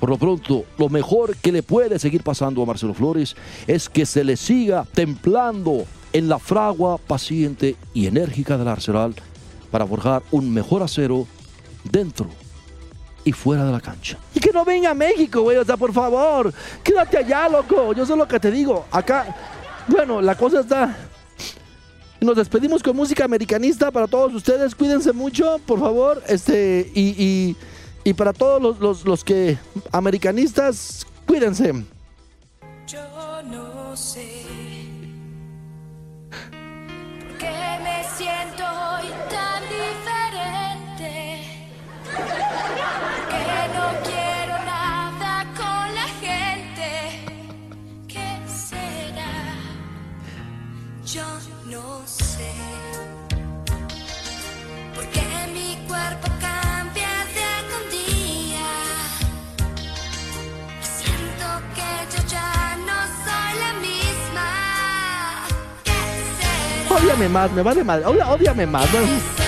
Por 0.01 0.09
lo 0.09 0.17
pronto, 0.17 0.65
lo 0.79 0.89
mejor 0.89 1.37
que 1.37 1.53
le 1.53 1.63
puede 1.63 1.99
seguir 1.99 2.23
pasando 2.23 2.63
a 2.63 2.65
Marcelo 2.65 2.95
Flores 2.95 3.37
es 3.67 3.91
que 3.91 4.07
se 4.07 4.25
le 4.25 4.39
siga 4.39 4.87
templando 4.95 5.85
en 6.15 6.31
la 6.31 6.39
fragua 6.39 6.97
paciente 6.97 7.77
y 7.93 8.07
enérgica 8.07 8.57
del 8.57 8.69
Arsenal 8.69 9.15
para 9.71 9.87
forjar 9.87 10.23
un 10.31 10.51
mejor 10.51 10.83
acero 10.83 11.27
dentro 11.85 12.31
y 13.23 13.33
fuera 13.33 13.67
de 13.67 13.73
la 13.73 13.83
cancha. 13.83 14.17
Y 14.35 14.41
que 14.41 14.51
no 14.51 14.65
venga 14.65 14.93
a 14.93 14.95
México, 14.95 15.43
güey. 15.43 15.59
O 15.59 15.65
sea, 15.67 15.77
por 15.77 15.93
favor, 15.93 16.55
quédate 16.83 17.19
allá, 17.19 17.51
loco. 17.51 17.93
Yo 17.93 18.07
sé 18.07 18.17
lo 18.17 18.27
que 18.27 18.41
te 18.41 18.51
digo. 18.51 18.87
Acá, 18.91 19.37
bueno, 19.89 20.23
la 20.23 20.35
cosa 20.35 20.61
está. 20.61 20.97
Nos 22.25 22.37
despedimos 22.37 22.83
con 22.83 22.97
música 22.97 23.23
americanista 23.27 23.91
para 23.91 24.07
todos 24.07 24.33
ustedes. 24.33 24.75
Cuídense 24.75 25.13
mucho, 25.13 25.61
por 25.67 25.79
favor. 25.79 26.23
Este, 26.27 26.91
y, 26.95 27.55
y, 28.03 28.15
para 28.15 28.33
todos 28.33 28.63
los, 28.63 28.81
los, 28.81 29.05
los 29.05 29.23
que 29.23 29.59
americanistas, 29.93 31.07
cuídense. 31.27 31.85
Yo 32.87 33.43
no 33.43 33.95
sé 33.95 34.34
Ódiame 67.15 67.29
más, 67.29 67.53
me 67.53 67.63
vale 67.63 67.85
madre. 67.85 68.07
Ódiame 68.07 68.67
más. 68.67 68.93
¿no? 68.93 68.99
¿Qué 68.99 69.44